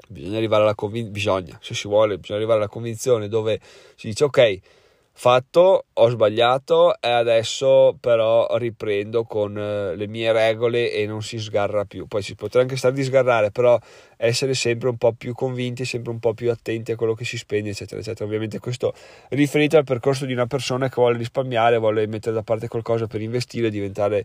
bisogna 0.08 0.38
arrivare 0.38 0.64
alla 0.64 0.76
convinzione, 0.76 1.14
bisogna, 1.14 1.60
se 1.62 1.74
si 1.76 1.88
vuole, 1.88 2.18
bisogna 2.18 2.40
arrivare 2.40 2.60
alla 2.60 2.70
convinzione 2.70 3.28
dove 3.28 3.60
si 3.96 4.08
dice 4.08 4.24
ok, 4.24 4.60
fatto, 5.19 5.88
ho 5.91 6.08
sbagliato 6.08 6.97
e 7.01 7.10
adesso 7.10 7.97
però 7.99 8.55
riprendo 8.55 9.25
con 9.25 9.58
eh, 9.58 9.93
le 9.97 10.08
mie 10.08 10.32
regole 10.32 10.93
e 10.93 11.05
non 11.05 11.21
si 11.21 11.38
sgarra 11.39 11.84
più. 11.84 12.08
Poi 12.08 12.21
si 12.21 12.36
potrà 12.36 12.62
anche 12.62 12.77
stare 12.77 12.95
di 12.95 13.03
sgarrare, 13.03 13.51
però 13.51 13.77
essere 14.15 14.53
sempre 14.53 14.88
un 14.88 14.95
po' 14.95 15.12
più 15.12 15.34
convinti, 15.34 15.84
sempre 15.84 16.12
un 16.12 16.19
po' 16.19 16.34
più 16.34 16.49
attenti 16.49 16.93
a 16.93 16.95
quello 16.95 17.15
che 17.15 17.25
si 17.25 17.38
spende, 17.38 17.71
eccetera, 17.71 17.99
eccetera. 17.99 18.23
Ovviamente 18.23 18.60
questo 18.60 18.93
riferito 19.32 19.75
al 19.75 19.84
percorso 19.84 20.25
di 20.25 20.32
una 20.32 20.47
persona 20.47 20.88
che 20.88 20.95
vuole 20.95 21.17
risparmiare, 21.17 21.77
vuole 21.79 22.08
mettere 22.08 22.34
da 22.34 22.43
parte 22.43 22.69
qualcosa 22.69 23.05
per 23.05 23.19
investire, 23.19 23.69
diventare 23.69 24.23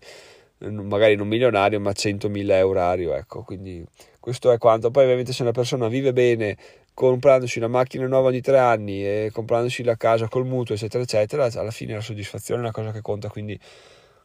eh, 0.60 0.70
magari 0.70 1.16
non 1.16 1.26
milionario, 1.26 1.80
ma 1.80 1.90
100.000 1.90 2.50
eurario, 2.50 3.14
ecco, 3.16 3.42
quindi 3.42 3.84
questo 4.20 4.52
è 4.52 4.58
quanto. 4.58 4.92
Poi 4.92 5.02
ovviamente 5.02 5.32
se 5.32 5.42
una 5.42 5.50
persona 5.50 5.88
vive 5.88 6.12
bene, 6.12 6.56
comprandosi 6.94 7.58
una 7.58 7.68
macchina 7.68 8.06
nuova 8.06 8.28
ogni 8.28 8.40
tre 8.40 8.58
anni 8.58 9.04
e 9.04 9.30
comprandosi 9.32 9.82
la 9.82 9.96
casa 9.96 10.28
col 10.28 10.46
mutuo, 10.46 10.76
eccetera, 10.76 11.02
eccetera, 11.02 11.48
alla 11.52 11.72
fine 11.72 11.94
la 11.94 12.00
soddisfazione 12.00 12.60
è 12.60 12.62
una 12.64 12.72
cosa 12.72 12.92
che 12.92 13.00
conta, 13.02 13.28
quindi, 13.28 13.58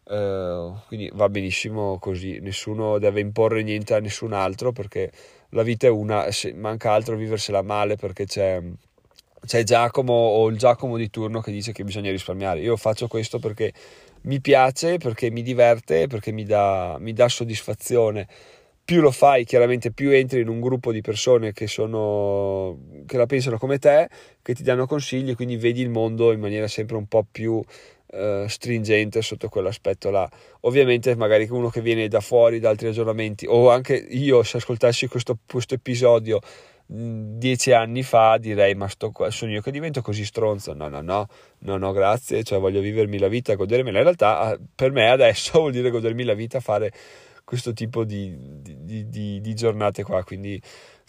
eh, 0.07 0.73
quindi 0.87 1.09
va 1.13 1.27
benissimo 1.29 1.97
così, 1.97 2.39
nessuno 2.39 2.99
deve 2.99 3.21
imporre 3.21 3.63
niente 3.63 3.95
a 3.95 3.99
nessun 3.99 4.33
altro 4.33 4.71
perché 4.71 5.11
la 5.49 5.63
vita 5.63 5.87
è 5.87 5.89
una, 5.89 6.29
se 6.31 6.53
manca 6.53 6.91
altro 6.91 7.15
viversela 7.15 7.63
male 7.63 7.95
perché 7.95 8.25
c'è, 8.25 8.61
c'è 9.45 9.63
Giacomo 9.63 10.13
o 10.13 10.47
il 10.49 10.57
Giacomo 10.57 10.95
di 10.95 11.09
turno 11.09 11.41
che 11.41 11.51
dice 11.51 11.71
che 11.71 11.83
bisogna 11.83 12.11
risparmiare. 12.11 12.59
Io 12.59 12.75
faccio 12.77 13.07
questo 13.07 13.39
perché 13.39 13.73
mi 14.21 14.39
piace, 14.41 14.97
perché 14.97 15.31
mi 15.31 15.41
diverte, 15.41 16.05
perché 16.07 16.31
mi 16.31 16.43
dà, 16.43 16.97
mi 16.99 17.13
dà 17.13 17.27
soddisfazione 17.27 18.27
più 18.89 19.01
lo 19.01 19.11
fai, 19.11 19.45
chiaramente 19.45 19.91
più 19.91 20.09
entri 20.09 20.41
in 20.41 20.47
un 20.47 20.59
gruppo 20.59 20.91
di 20.91 21.01
persone 21.01 21.53
che, 21.53 21.67
sono, 21.67 22.75
che 23.05 23.17
la 23.17 23.27
pensano 23.27 23.59
come 23.59 23.77
te, 23.77 24.09
che 24.41 24.55
ti 24.55 24.63
danno 24.63 24.87
consigli, 24.87 25.35
quindi 25.35 25.57
vedi 25.57 25.81
il 25.81 25.91
mondo 25.91 26.31
in 26.31 26.39
maniera 26.39 26.67
sempre 26.67 26.97
un 26.97 27.05
po' 27.05 27.23
più 27.31 27.63
eh, 28.07 28.45
stringente 28.47 29.21
sotto 29.21 29.47
quell'aspetto 29.47 30.09
là. 30.09 30.27
Ovviamente 30.61 31.15
magari 31.15 31.47
uno 31.51 31.69
che 31.69 31.81
viene 31.81 32.07
da 32.07 32.19
fuori, 32.19 32.57
da 32.57 32.69
altri 32.69 32.87
aggiornamenti, 32.87 33.45
o 33.47 33.69
anche 33.69 33.93
io 33.93 34.41
se 34.41 34.57
ascoltassi 34.57 35.05
questo, 35.05 35.37
questo 35.45 35.75
episodio 35.75 36.39
dieci 36.91 37.71
anni 37.71 38.01
fa 38.01 38.39
direi 38.39 38.73
ma 38.73 38.87
sto 38.87 39.11
qua, 39.11 39.29
sono 39.29 39.51
io 39.51 39.61
che 39.61 39.69
divento 39.69 40.01
così 40.01 40.25
stronzo 40.25 40.73
no 40.73 40.87
no 40.87 41.01
no 41.01 41.27
no 41.59 41.77
no 41.77 41.91
grazie 41.91 42.41
cioè 42.41 42.57
voglio 42.57 42.81
vivermi 42.81 43.19
la 43.19 43.27
vita 43.27 43.53
godermela 43.53 43.99
in 43.99 44.03
realtà 44.05 44.57
per 44.73 44.91
me 44.91 45.07
adesso 45.07 45.59
vuol 45.61 45.71
dire 45.71 45.91
godermi 45.91 46.23
la 46.23 46.33
vita 46.33 46.59
fare 46.59 46.91
questo 47.49 47.73
tipo 47.73 48.03
di, 48.03 48.37
di, 48.61 49.09
di, 49.09 49.41
di 49.41 49.55
giornate 49.55 50.03
qua. 50.03 50.23
Quindi 50.23 50.61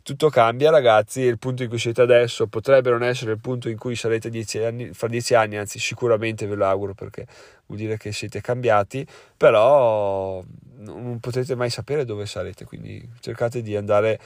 tutto 0.03 0.31
cambia 0.31 0.71
ragazzi 0.71 1.21
il 1.21 1.39
punto 1.39 1.65
in 1.65 1.69
cui 1.69 1.79
siete 1.79 2.01
adesso 2.01 2.47
potrebbe 2.47 2.89
non 2.89 3.03
essere 3.03 3.33
il 3.33 3.39
punto 3.39 3.69
in 3.69 3.77
cui 3.77 3.95
sarete 3.95 4.31
dieci 4.31 4.57
anni, 4.57 4.95
fra 4.95 5.07
dieci 5.07 5.35
anni 5.35 5.59
anzi 5.59 5.79
sicuramente 5.79 6.47
ve 6.47 6.55
lo 6.55 6.65
auguro 6.65 6.95
perché 6.95 7.27
vuol 7.67 7.79
dire 7.79 7.99
che 7.99 8.11
siete 8.11 8.41
cambiati 8.41 9.07
però 9.37 10.43
non 10.79 11.21
potete 11.21 11.55
mai 11.55 11.69
sapere 11.69 12.07
dove 12.07 12.25
sarete 12.25 12.65
quindi 12.65 13.07
cercate 13.21 13.61
di 13.61 13.77
andare 13.77 14.19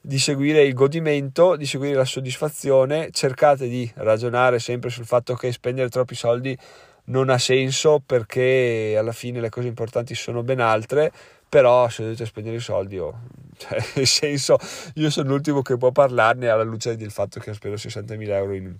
di 0.00 0.18
seguire 0.18 0.64
il 0.64 0.74
godimento, 0.74 1.54
di 1.54 1.66
seguire 1.66 1.94
la 1.94 2.04
soddisfazione, 2.04 3.10
cercate 3.12 3.68
di 3.68 3.88
ragionare 3.94 4.58
sempre 4.58 4.90
sul 4.90 5.06
fatto 5.06 5.34
che 5.34 5.52
spendere 5.52 5.88
troppi 5.88 6.16
soldi 6.16 6.58
non 7.04 7.28
ha 7.28 7.38
senso 7.38 8.02
perché 8.04 8.96
alla 8.98 9.12
fine 9.12 9.40
le 9.40 9.48
cose 9.48 9.68
importanti 9.68 10.14
sono 10.14 10.42
ben 10.42 10.60
altre, 10.60 11.12
però 11.50 11.88
se 11.88 12.04
dovete 12.04 12.24
spendere 12.24 12.56
i 12.56 12.60
soldi, 12.60 12.96
oh, 12.96 13.18
cioè, 13.58 13.84
nel 13.96 14.06
senso, 14.06 14.56
io 14.94 15.10
sono 15.10 15.30
l'ultimo 15.30 15.62
che 15.62 15.76
può 15.76 15.90
parlarne 15.90 16.48
alla 16.48 16.62
luce 16.62 16.96
del 16.96 17.10
fatto 17.10 17.40
che 17.40 17.50
ho 17.50 17.54
speso 17.54 17.88
60.000 17.88 18.28
euro 18.28 18.54
in, 18.54 18.74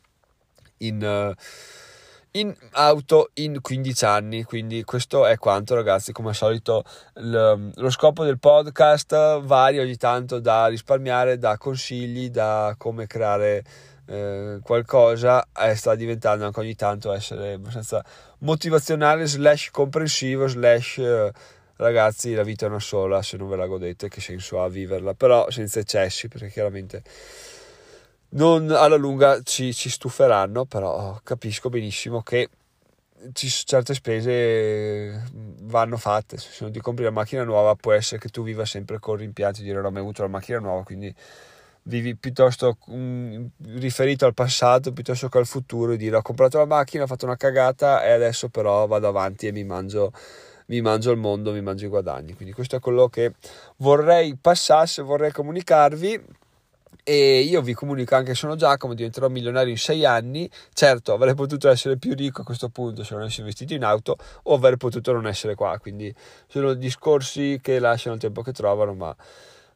in, 0.79 1.03
uh, 1.03 1.35
in, 2.39 2.55
auto 2.73 3.31
in 3.35 3.61
15 3.61 4.05
anni. 4.05 4.45
Quindi 4.45 4.85
questo 4.85 5.27
è 5.27 5.37
quanto, 5.37 5.75
ragazzi. 5.75 6.13
Come 6.13 6.29
al 6.29 6.37
solito, 6.37 6.85
l, 7.15 7.71
lo 7.75 7.91
scopo 7.91 8.23
del 8.23 8.39
podcast 8.39 9.41
varia 9.41 9.83
ogni 9.83 9.97
tanto 9.97 10.39
da 10.39 10.69
risparmiare, 10.69 11.39
da 11.39 11.59
consigli, 11.59 12.31
da 12.31 12.75
come 12.79 13.07
creare. 13.07 13.65
Eh, 14.07 14.59
qualcosa 14.65 15.47
eh, 15.57 15.77
sta 15.77 15.95
diventando 15.95 16.45
anche 16.45 16.59
ogni 16.59 16.75
tanto 16.75 17.13
essere 17.13 17.53
abbastanza 17.53 18.05
motivazionale 18.39 19.25
slash 19.25 19.71
comprensivo 19.71 20.49
slash 20.49 20.99
eh, 20.99 21.33
ragazzi 21.81 22.35
la 22.35 22.43
vita 22.43 22.67
è 22.67 22.69
una 22.69 22.79
sola 22.79 23.23
se 23.23 23.37
non 23.37 23.49
ve 23.49 23.57
la 23.57 23.67
godete 23.67 24.09
che 24.09 24.21
senso 24.21 24.63
ha 24.63 24.69
viverla. 24.69 25.15
Però 25.15 25.51
senza 25.51 25.81
eccessi 25.81 26.29
perché 26.29 26.49
chiaramente 26.49 27.03
non 28.31 28.71
alla 28.71 28.97
lunga 28.97 29.41
ci, 29.43 29.75
ci 29.75 29.91
stuferanno 29.91 30.65
però 30.65 31.19
capisco 31.25 31.69
benissimo 31.69 32.23
che 32.23 32.49
ci, 33.33 33.49
certe 33.49 33.95
spese 33.95 35.29
vanno 35.63 35.97
fatte. 35.97 36.39
Se 36.39 36.59
non 36.61 36.73
ti 36.73 36.81
compri 36.81 37.05
la 37.05 37.11
macchina 37.11 37.43
nuova 37.45 37.75
può 37.75 37.93
essere 37.93 38.21
che 38.21 38.29
tu 38.29 38.43
viva 38.43 38.65
sempre 38.65 38.99
con 38.99 39.17
rimpianti 39.17 39.61
di 39.61 39.67
dire 39.67 39.77
non 39.77 39.87
ho 39.87 39.91
mai 39.91 40.01
avuto 40.03 40.23
la 40.23 40.29
macchina 40.29 40.59
nuova 40.59 40.85
quindi 40.85 41.15
vivi 41.83 42.15
piuttosto 42.15 42.77
mh, 42.87 43.47
riferito 43.79 44.27
al 44.27 44.35
passato 44.35 44.93
piuttosto 44.93 45.29
che 45.29 45.39
al 45.39 45.47
futuro 45.47 45.93
e 45.93 45.97
dire 45.97 46.17
ho 46.17 46.23
comprato 46.23 46.59
la 46.59 46.67
macchina 46.67 47.05
ho 47.05 47.07
fatto 47.07 47.25
una 47.25 47.37
cagata 47.37 48.05
e 48.05 48.11
adesso 48.11 48.49
però 48.51 48.87
vado 48.87 49.09
avanti 49.09 49.47
e 49.47 49.53
mi 49.53 49.65
mangio 49.65 50.13
mi 50.71 50.81
mangio 50.81 51.11
il 51.11 51.19
mondo, 51.19 51.53
mi 51.53 51.61
mangio 51.61 51.87
i 51.87 51.89
guadagni. 51.89 52.35
Quindi 52.35 52.55
questo 52.55 52.77
è 52.77 52.81
quello 52.81 53.09
che 53.09 53.35
vorrei 53.79 54.37
passasse, 54.41 55.03
vorrei 55.03 55.33
comunicarvi. 55.33 56.39
E 57.03 57.41
io 57.41 57.61
vi 57.61 57.75
comunico 57.75 58.15
anche 58.15 58.31
che 58.31 58.37
sono 58.37 58.55
Giacomo, 58.55 58.95
diventerò 58.95 59.29
milionario 59.29 59.71
in 59.71 59.79
sei 59.79 60.05
anni. 60.05 60.49
Certo, 60.73 61.13
avrei 61.13 61.35
potuto 61.35 61.69
essere 61.69 61.97
più 61.97 62.15
ricco 62.15 62.43
a 62.43 62.45
questo 62.45 62.69
punto 62.69 63.03
se 63.03 63.15
non 63.15 63.23
avessi 63.23 63.41
investito 63.41 63.75
in 63.75 63.83
auto, 63.83 64.17
o 64.45 64.55
avrei 64.55 64.77
potuto 64.77 65.11
non 65.13 65.27
essere 65.27 65.57
qua. 65.57 65.77
Quindi 65.79 66.15
sono 66.47 66.75
discorsi 66.75 67.59
che 67.61 67.81
lasciano 67.81 68.15
il 68.15 68.21
tempo 68.21 68.43
che 68.43 68.53
trovano, 68.53 68.95
ma 68.95 69.17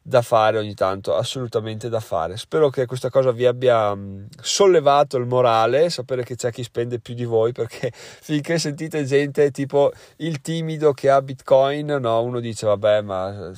da 0.07 0.21
fare 0.21 0.59
ogni 0.59 0.75
tanto, 0.75 1.15
assolutamente 1.15 1.89
da 1.89 1.99
fare. 1.99 2.37
Spero 2.37 2.69
che 2.69 2.85
questa 2.85 3.09
cosa 3.09 3.31
vi 3.31 3.47
abbia 3.47 3.95
mm, 3.95 4.25
sollevato 4.39 5.17
il 5.17 5.25
morale, 5.25 5.89
sapere 5.89 6.23
che 6.23 6.35
c'è 6.35 6.51
chi 6.51 6.61
spende 6.61 6.99
più 6.99 7.15
di 7.15 7.25
voi, 7.25 7.53
perché 7.53 7.89
finché 7.91 8.59
sentite 8.59 9.03
gente 9.03 9.49
tipo 9.49 9.91
il 10.17 10.41
timido 10.41 10.93
che 10.93 11.09
ha 11.09 11.19
Bitcoin, 11.23 11.87
no, 11.99 12.21
uno 12.21 12.39
dice 12.39 12.67
vabbè, 12.67 13.01
ma 13.01 13.51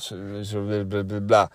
bla. 1.21 1.49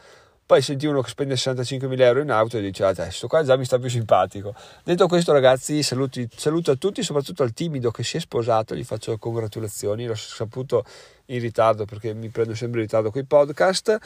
Poi 0.45 0.61
senti 0.61 0.85
uno 0.85 1.01
che 1.01 1.09
spende 1.09 1.37
65.000 1.37 2.01
euro 2.01 2.21
in 2.21 2.31
auto 2.31 2.59
e 2.59 2.61
dice 2.61 2.85
adesso 2.85 3.25
ah, 3.25 3.29
qua 3.31 3.43
già 3.43 3.57
mi 3.57 3.65
sta 3.65 3.79
più 3.79 3.89
simpatico. 3.89 4.55
Detto 4.85 5.07
questo 5.07 5.33
ragazzi 5.33 5.83
saluti, 5.83 6.29
saluto 6.37 6.73
a 6.73 6.75
tutti, 6.75 7.03
soprattutto 7.03 7.43
al 7.43 7.55
timido 7.55 7.91
che 7.91 8.03
si 8.03 8.19
è 8.19 8.21
sposato, 8.21 8.75
gli 8.75 8.85
faccio 8.85 9.17
congratulazioni, 9.17 10.05
l'ho 10.05 10.15
saputo 10.15 10.85
in 11.27 11.41
ritardo 11.41 11.87
perché 11.87 12.13
mi 12.13 12.29
prendo 12.29 12.55
sempre 12.55 12.81
in 12.81 12.87
ritardo 12.87 13.11
con 13.11 13.23
i 13.23 13.25
podcast 13.25 13.99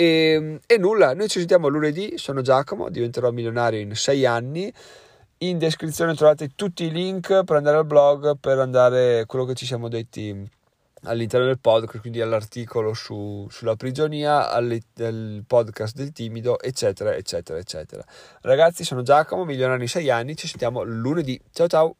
e, 0.00 0.32
ehm, 0.32 0.58
e 0.66 0.78
nulla, 0.78 1.14
noi 1.14 1.28
ci 1.28 1.38
sentiamo 1.38 1.68
lunedì, 1.68 2.14
sono 2.16 2.40
Giacomo, 2.40 2.88
diventerò 2.88 3.30
milionario 3.30 3.80
in 3.80 3.94
sei 3.94 4.24
anni. 4.24 4.72
In 5.42 5.58
descrizione 5.58 6.14
trovate 6.14 6.50
tutti 6.54 6.84
i 6.84 6.90
link 6.90 7.44
per 7.44 7.56
andare 7.56 7.78
al 7.78 7.86
blog, 7.86 8.36
per 8.38 8.58
andare 8.58 9.24
quello 9.26 9.44
che 9.44 9.54
ci 9.54 9.66
siamo 9.66 9.88
detti 9.88 10.48
all'interno 11.04 11.46
del 11.46 11.58
podcast, 11.58 12.00
quindi 12.00 12.20
all'articolo 12.20 12.92
su, 12.92 13.46
sulla 13.50 13.76
prigionia, 13.76 14.50
al 14.50 14.82
podcast 15.46 15.96
del 15.96 16.12
timido, 16.12 16.60
eccetera, 16.60 17.14
eccetera, 17.14 17.58
eccetera. 17.58 18.04
Ragazzi, 18.42 18.84
sono 18.84 19.02
Giacomo, 19.02 19.44
milionario 19.44 19.82
in 19.82 19.88
sei 19.88 20.10
anni, 20.10 20.36
ci 20.36 20.46
sentiamo 20.46 20.82
lunedì. 20.82 21.40
Ciao 21.52 21.66
ciao! 21.66 21.96